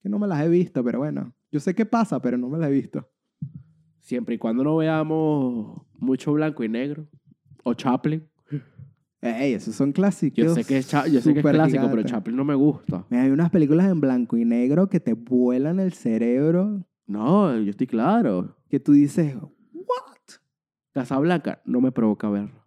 [0.01, 2.57] que no me las he visto, pero bueno, yo sé qué pasa, pero no me
[2.57, 3.09] las he visto.
[4.03, 7.07] Siempre y cuando no veamos mucho blanco y negro.
[7.63, 8.27] O Chaplin.
[9.21, 10.43] Ey, esos son clásicos.
[10.43, 12.03] Yo sé que es, Cha- yo sé que es súper clásico, pero.
[12.03, 13.05] Chaplin no me gusta.
[13.09, 17.69] Mira, hay unas películas en blanco y negro que te vuelan el cerebro, No, yo
[17.69, 18.57] estoy claro.
[18.69, 19.35] que tú dices,
[19.73, 20.35] ¿what?
[20.91, 22.61] Casablanca no me provoca verlo.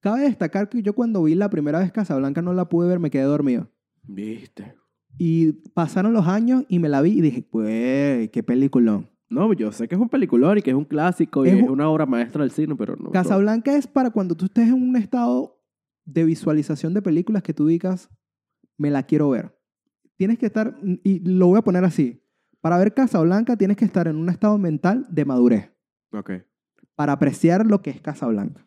[0.00, 3.10] Cabe destacar que yo cuando vi la primera vez Casablanca no la pude ver, me
[3.10, 3.70] quedé dormido.
[4.02, 4.74] ¿Viste?
[5.18, 9.08] Y pasaron los años y me la vi y dije, pues, qué peliculón.
[9.30, 11.62] No, yo sé que es un peliculón y que es un clásico y Es es,
[11.62, 13.10] un- una obra maestra del cine, pero no.
[13.10, 15.60] Casablanca es para cuando tú estés en un estado
[16.04, 18.10] de visualización de películas que tú digas,
[18.76, 19.56] me la quiero ver.
[20.16, 22.20] Tienes que estar, y lo voy a poner así,
[22.60, 25.70] para ver Casablanca tienes que estar en un estado mental de madurez,
[26.12, 26.30] Ok.
[26.94, 28.66] para apreciar lo que es Casablanca.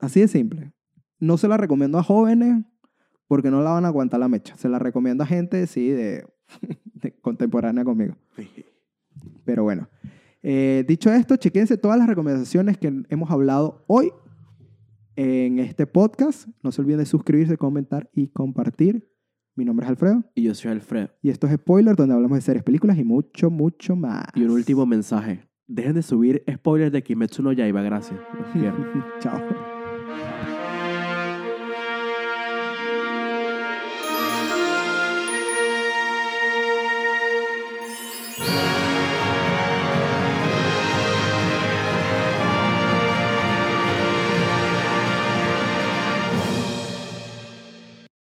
[0.00, 0.72] Así de simple.
[1.20, 2.64] No se la recomiendo a jóvenes
[3.32, 4.58] porque no la van a aguantar la mecha.
[4.58, 6.26] Se la recomiendo a gente, sí, de,
[6.84, 8.14] de contemporánea conmigo.
[9.46, 9.88] Pero bueno,
[10.42, 14.12] eh, dicho esto, chequense todas las recomendaciones que hemos hablado hoy
[15.16, 16.46] en este podcast.
[16.62, 19.10] No se olviden de suscribirse, comentar y compartir.
[19.56, 21.08] Mi nombre es Alfredo Y yo soy Alfredo.
[21.22, 24.26] y esto es Spoiler, donde hablamos de series, películas y mucho, mucho más.
[24.34, 25.48] Y un último mensaje.
[25.66, 28.20] Dejen de subir spoilers de Kimetsu no Yaiba, gracias.
[28.38, 28.76] Los quiero.
[29.20, 29.71] Chao.